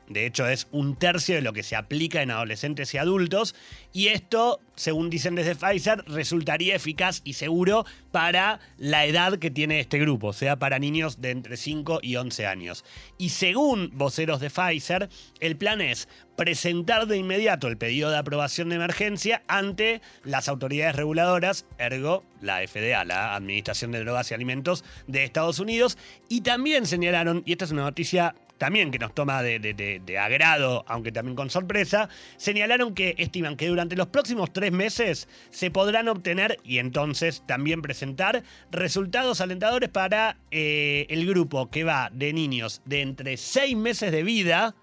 de 0.08 0.24
hecho, 0.24 0.46
es 0.46 0.68
un 0.70 0.96
tercio 0.96 1.34
de 1.34 1.42
lo 1.42 1.52
que 1.52 1.64
se 1.64 1.74
aplica 1.74 2.22
en 2.22 2.30
adolescentes 2.30 2.94
y 2.94 2.98
adultos. 2.98 3.54
Y 3.92 4.08
esto, 4.08 4.60
según 4.76 5.10
dicen 5.10 5.34
desde 5.34 5.56
Pfizer, 5.56 6.04
resultaría 6.06 6.76
eficaz 6.76 7.22
y 7.24 7.32
seguro 7.32 7.84
para 8.12 8.60
la 8.78 9.04
edad 9.04 9.38
que 9.38 9.50
tiene 9.50 9.80
este 9.80 9.98
grupo, 9.98 10.28
o 10.28 10.32
sea, 10.32 10.56
para 10.56 10.78
niños 10.78 11.20
de 11.20 11.30
entre 11.32 11.56
5 11.56 12.00
y 12.02 12.16
11 12.16 12.46
años. 12.46 12.84
Y 13.18 13.30
según 13.30 13.90
voceros 13.94 14.40
de 14.40 14.50
Pfizer, 14.50 15.08
el 15.40 15.56
plan 15.56 15.80
es 15.80 16.08
presentar 16.36 17.06
de 17.06 17.16
inmediato 17.16 17.66
el 17.66 17.78
pedido 17.78 18.10
de 18.10 18.18
aprobación 18.18 18.68
de 18.68 18.76
emergencia 18.76 19.42
ante 19.48 20.02
las 20.22 20.48
autoridades 20.48 20.94
reguladoras, 20.94 21.66
ergo 21.78 22.24
la 22.40 22.58
FDA, 22.66 23.04
la 23.04 23.34
Administración 23.34 23.90
de 23.90 24.00
Drogas 24.00 24.30
y 24.30 24.34
Alimentos 24.34 24.84
de 25.06 25.24
Estados 25.24 25.58
Unidos. 25.58 25.98
Y 26.28 26.42
también 26.42 26.86
señalaron, 26.86 27.42
y 27.46 27.52
esta 27.52 27.64
es 27.64 27.72
una 27.72 27.82
noticia 27.82 28.34
también 28.58 28.90
que 28.90 28.98
nos 28.98 29.14
toma 29.14 29.42
de, 29.42 30.18
agrado, 30.18 30.84
aunque 30.88 31.12
también 31.12 31.36
con 31.36 31.50
sorpresa, 31.50 32.08
señalaron 32.36 32.94
que 32.94 33.14
estiman 33.18 33.56
que 33.56 33.68
durante 33.68 33.96
los 33.96 34.08
próximos 34.08 34.52
tres 34.52 34.72
meses 34.72 35.28
se 35.50 35.70
podrán 35.70 36.08
obtener 36.08 36.58
y 36.64 36.78
entonces 36.78 37.42
también 37.46 37.82
presentar 37.82 38.42
resultados 38.70 39.40
alentadores 39.40 39.88
para 39.88 40.38
eh, 40.50 41.06
el 41.10 41.26
grupo 41.26 41.70
que 41.70 41.84
va 41.84 42.10
de 42.12 42.32
niños 42.32 42.82
de 42.84 43.02
entre 43.02 43.36
seis 43.36 43.76
meses 43.76 44.12
de 44.12 44.22
vida 44.22 44.74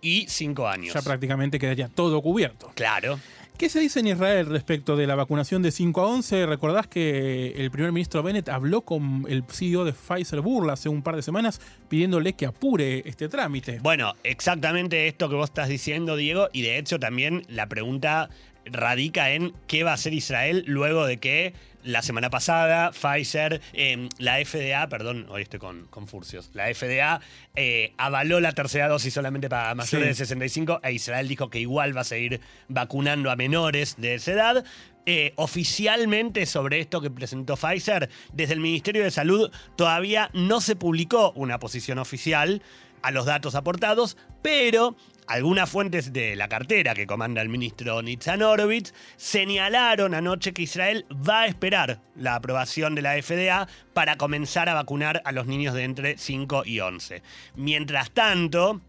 y 0.00 0.26
cinco 0.28 0.68
años. 0.68 0.94
Ya 0.94 1.02
prácticamente 1.02 1.58
quedaría 1.58 1.88
todo 1.88 2.20
cubierto. 2.20 2.70
Claro. 2.74 3.18
¿Qué 3.64 3.70
se 3.70 3.80
dice 3.80 4.00
en 4.00 4.08
Israel 4.08 4.44
respecto 4.44 4.94
de 4.94 5.06
la 5.06 5.14
vacunación 5.14 5.62
de 5.62 5.70
5 5.70 5.98
a 6.02 6.06
11? 6.08 6.44
Recordás 6.44 6.86
que 6.86 7.52
el 7.56 7.70
primer 7.70 7.92
ministro 7.92 8.22
Bennett 8.22 8.50
habló 8.50 8.82
con 8.82 9.24
el 9.26 9.42
CEO 9.44 9.86
de 9.86 9.94
Pfizer 9.94 10.42
Burla 10.42 10.74
hace 10.74 10.90
un 10.90 11.00
par 11.00 11.16
de 11.16 11.22
semanas 11.22 11.62
pidiéndole 11.88 12.34
que 12.34 12.44
apure 12.44 13.02
este 13.06 13.26
trámite. 13.30 13.78
Bueno, 13.80 14.16
exactamente 14.22 15.06
esto 15.06 15.30
que 15.30 15.36
vos 15.36 15.48
estás 15.48 15.70
diciendo, 15.70 16.14
Diego, 16.16 16.50
y 16.52 16.60
de 16.60 16.76
hecho 16.76 16.98
también 16.98 17.46
la 17.48 17.66
pregunta 17.66 18.28
radica 18.66 19.30
en 19.30 19.54
qué 19.66 19.82
va 19.82 19.92
a 19.92 19.94
hacer 19.94 20.12
Israel 20.12 20.64
luego 20.66 21.06
de 21.06 21.16
que 21.16 21.54
la 21.84 22.02
semana 22.02 22.30
pasada 22.30 22.90
Pfizer, 22.90 23.60
em, 23.72 24.08
la 24.18 24.38
FDA, 24.44 24.88
perdón, 24.88 25.26
hoy 25.28 25.42
estoy 25.42 25.60
con, 25.60 25.86
con 25.86 26.08
Furcios, 26.08 26.50
la 26.54 26.72
FDA 26.74 27.20
eh, 27.54 27.92
avaló 27.98 28.40
la 28.40 28.52
tercera 28.52 28.88
dosis 28.88 29.14
solamente 29.14 29.48
para 29.48 29.74
mayores 29.74 30.08
de 30.08 30.14
65 30.14 30.80
e 30.82 30.92
Israel 30.92 31.28
dijo 31.28 31.50
que 31.50 31.60
igual 31.60 31.96
va 31.96 32.00
a 32.00 32.04
seguir 32.04 32.40
vacunando 32.68 33.30
a 33.30 33.36
menores 33.36 33.96
de 33.98 34.14
esa 34.14 34.32
edad. 34.32 34.64
Eh, 35.06 35.34
oficialmente 35.36 36.46
sobre 36.46 36.80
esto 36.80 37.02
que 37.02 37.10
presentó 37.10 37.58
Pfizer, 37.58 38.08
desde 38.32 38.54
el 38.54 38.60
Ministerio 38.60 39.04
de 39.04 39.10
Salud 39.10 39.50
todavía 39.76 40.30
no 40.32 40.62
se 40.62 40.76
publicó 40.76 41.32
una 41.32 41.58
posición 41.58 41.98
oficial 41.98 42.62
a 43.04 43.10
los 43.10 43.26
datos 43.26 43.54
aportados, 43.54 44.16
pero 44.40 44.96
algunas 45.26 45.68
fuentes 45.68 46.14
de 46.14 46.36
la 46.36 46.48
cartera 46.48 46.94
que 46.94 47.06
comanda 47.06 47.42
el 47.42 47.50
ministro 47.50 48.00
Nitzan 48.00 48.40
Horowitz 48.40 48.94
señalaron 49.18 50.14
anoche 50.14 50.54
que 50.54 50.62
Israel 50.62 51.04
va 51.10 51.42
a 51.42 51.46
esperar 51.46 52.00
la 52.16 52.34
aprobación 52.34 52.94
de 52.94 53.02
la 53.02 53.22
FDA 53.22 53.68
para 53.92 54.16
comenzar 54.16 54.70
a 54.70 54.74
vacunar 54.74 55.20
a 55.26 55.32
los 55.32 55.46
niños 55.46 55.74
de 55.74 55.84
entre 55.84 56.16
5 56.16 56.62
y 56.64 56.80
11. 56.80 57.22
Mientras 57.56 58.10
tanto, 58.10 58.80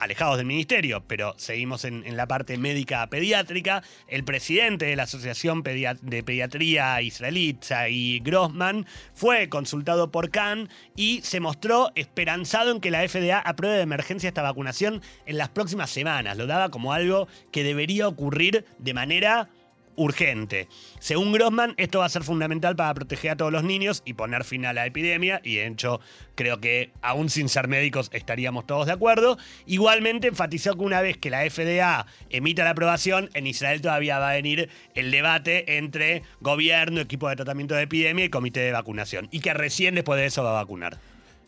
alejados 0.00 0.38
del 0.38 0.46
ministerio, 0.46 1.04
pero 1.06 1.34
seguimos 1.36 1.84
en, 1.84 2.16
la 2.16 2.26
parte 2.26 2.58
médica 2.58 3.06
pediátrica, 3.08 3.82
el 4.08 4.24
presidente 4.24 4.86
de 4.86 4.96
la 4.96 5.04
Asociación 5.04 5.62
de 5.62 6.22
Pediatría 6.24 7.00
Israelita 7.02 7.88
y 7.88 8.18
Grossman 8.20 8.86
fue 9.14 9.48
consultado 9.48 10.10
por 10.10 10.30
Khan 10.30 10.68
y 10.96 11.20
se 11.22 11.38
mostró 11.38 11.92
esperanzado 11.94 12.72
en 12.72 12.80
que 12.80 12.90
la 12.90 13.06
FDA 13.06 13.38
apruebe 13.38 13.76
de 13.76 13.82
emergencia 13.82 14.28
esta 14.28 14.42
vacunación 14.42 15.02
en 15.26 15.38
las 15.38 15.50
próximas 15.50 15.90
semanas. 15.90 16.36
Lo 16.36 16.46
daba 16.46 16.70
como 16.70 16.92
algo 16.92 17.28
que 17.52 17.62
debería 17.62 18.08
ocurrir 18.08 18.64
de 18.78 18.94
manera 18.94 19.48
urgente. 20.00 20.66
Según 20.98 21.30
Grossman, 21.30 21.74
esto 21.76 21.98
va 21.98 22.06
a 22.06 22.08
ser 22.08 22.22
fundamental 22.22 22.74
para 22.74 22.94
proteger 22.94 23.32
a 23.32 23.36
todos 23.36 23.52
los 23.52 23.64
niños 23.64 24.02
y 24.06 24.14
poner 24.14 24.44
fin 24.44 24.64
a 24.64 24.72
la 24.72 24.86
epidemia, 24.86 25.42
y 25.44 25.56
de 25.56 25.66
hecho 25.66 26.00
creo 26.34 26.58
que 26.58 26.90
aún 27.02 27.28
sin 27.28 27.50
ser 27.50 27.68
médicos 27.68 28.08
estaríamos 28.14 28.66
todos 28.66 28.86
de 28.86 28.92
acuerdo. 28.92 29.36
Igualmente 29.66 30.28
enfatizó 30.28 30.74
que 30.74 30.84
una 30.84 31.02
vez 31.02 31.18
que 31.18 31.28
la 31.28 31.42
FDA 31.48 32.06
emita 32.30 32.64
la 32.64 32.70
aprobación, 32.70 33.28
en 33.34 33.46
Israel 33.46 33.82
todavía 33.82 34.18
va 34.18 34.30
a 34.30 34.34
venir 34.34 34.70
el 34.94 35.10
debate 35.10 35.76
entre 35.76 36.22
gobierno, 36.40 37.02
equipo 37.02 37.28
de 37.28 37.36
tratamiento 37.36 37.74
de 37.74 37.82
epidemia 37.82 38.24
y 38.24 38.30
comité 38.30 38.60
de 38.60 38.72
vacunación, 38.72 39.28
y 39.30 39.40
que 39.40 39.52
recién 39.52 39.94
después 39.94 40.18
de 40.18 40.26
eso 40.26 40.42
va 40.42 40.50
a 40.50 40.62
vacunar. 40.62 40.98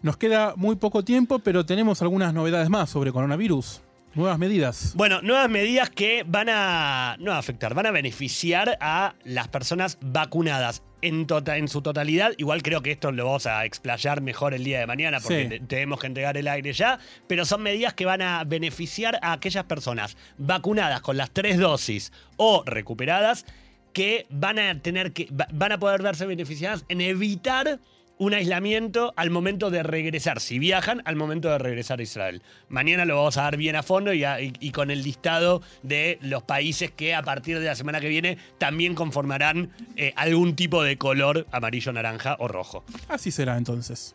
Nos 0.02 0.18
queda 0.18 0.52
muy 0.56 0.76
poco 0.76 1.02
tiempo, 1.04 1.38
pero 1.38 1.64
tenemos 1.64 2.02
algunas 2.02 2.34
novedades 2.34 2.68
más 2.68 2.90
sobre 2.90 3.12
coronavirus. 3.12 3.80
Nuevas 4.14 4.38
medidas. 4.38 4.92
Bueno, 4.94 5.22
nuevas 5.22 5.48
medidas 5.48 5.88
que 5.88 6.22
van 6.26 6.48
a 6.50 7.16
no 7.18 7.32
afectar, 7.32 7.72
van 7.72 7.86
a 7.86 7.90
beneficiar 7.90 8.76
a 8.80 9.14
las 9.24 9.48
personas 9.48 9.98
vacunadas. 10.00 10.82
En, 11.04 11.26
tota, 11.26 11.56
en, 11.56 11.66
su 11.66 11.82
totalidad. 11.82 12.30
Igual 12.36 12.62
creo 12.62 12.80
que 12.80 12.92
esto 12.92 13.10
lo 13.10 13.24
vamos 13.24 13.46
a 13.46 13.64
explayar 13.64 14.20
mejor 14.20 14.54
el 14.54 14.62
día 14.62 14.78
de 14.78 14.86
mañana 14.86 15.18
porque 15.18 15.60
tenemos 15.66 15.98
que 15.98 16.06
entregar 16.06 16.36
el 16.36 16.46
aire 16.46 16.72
ya. 16.72 17.00
Pero 17.26 17.44
son 17.44 17.60
medidas 17.60 17.92
que 17.94 18.04
van 18.04 18.22
a 18.22 18.44
beneficiar 18.44 19.18
a 19.20 19.32
aquellas 19.32 19.64
personas 19.64 20.16
vacunadas 20.38 21.00
con 21.00 21.16
las 21.16 21.32
tres 21.32 21.58
dosis 21.58 22.12
o 22.36 22.62
recuperadas 22.64 23.46
que 23.92 24.26
van 24.30 24.60
a 24.60 24.78
tener 24.80 25.12
que 25.12 25.26
van 25.30 25.72
a 25.72 25.78
poder 25.78 26.02
verse 26.02 26.24
beneficiadas 26.24 26.84
en 26.88 27.00
evitar 27.00 27.80
un 28.22 28.34
aislamiento 28.34 29.12
al 29.16 29.30
momento 29.30 29.68
de 29.68 29.82
regresar, 29.82 30.38
si 30.38 30.60
viajan, 30.60 31.02
al 31.06 31.16
momento 31.16 31.50
de 31.50 31.58
regresar 31.58 31.98
a 31.98 32.04
Israel. 32.04 32.40
Mañana 32.68 33.04
lo 33.04 33.16
vamos 33.16 33.36
a 33.36 33.42
dar 33.42 33.56
bien 33.56 33.74
a 33.74 33.82
fondo 33.82 34.12
y, 34.14 34.70
con 34.70 34.92
el 34.92 35.02
listado 35.02 35.60
de 35.82 36.20
los 36.22 36.44
países 36.44 36.92
que 36.92 37.16
a 37.16 37.22
partir 37.24 37.58
de 37.58 37.66
la 37.66 37.74
semana 37.74 38.00
que 38.00 38.08
viene 38.08 38.38
también 38.58 38.94
conformarán 38.94 39.72
eh, 39.96 40.12
algún 40.14 40.54
tipo 40.54 40.84
de 40.84 40.96
color 40.98 41.48
amarillo, 41.50 41.92
naranja 41.92 42.36
o 42.38 42.46
rojo. 42.46 42.84
Así 43.08 43.32
será 43.32 43.56
entonces. 43.56 44.14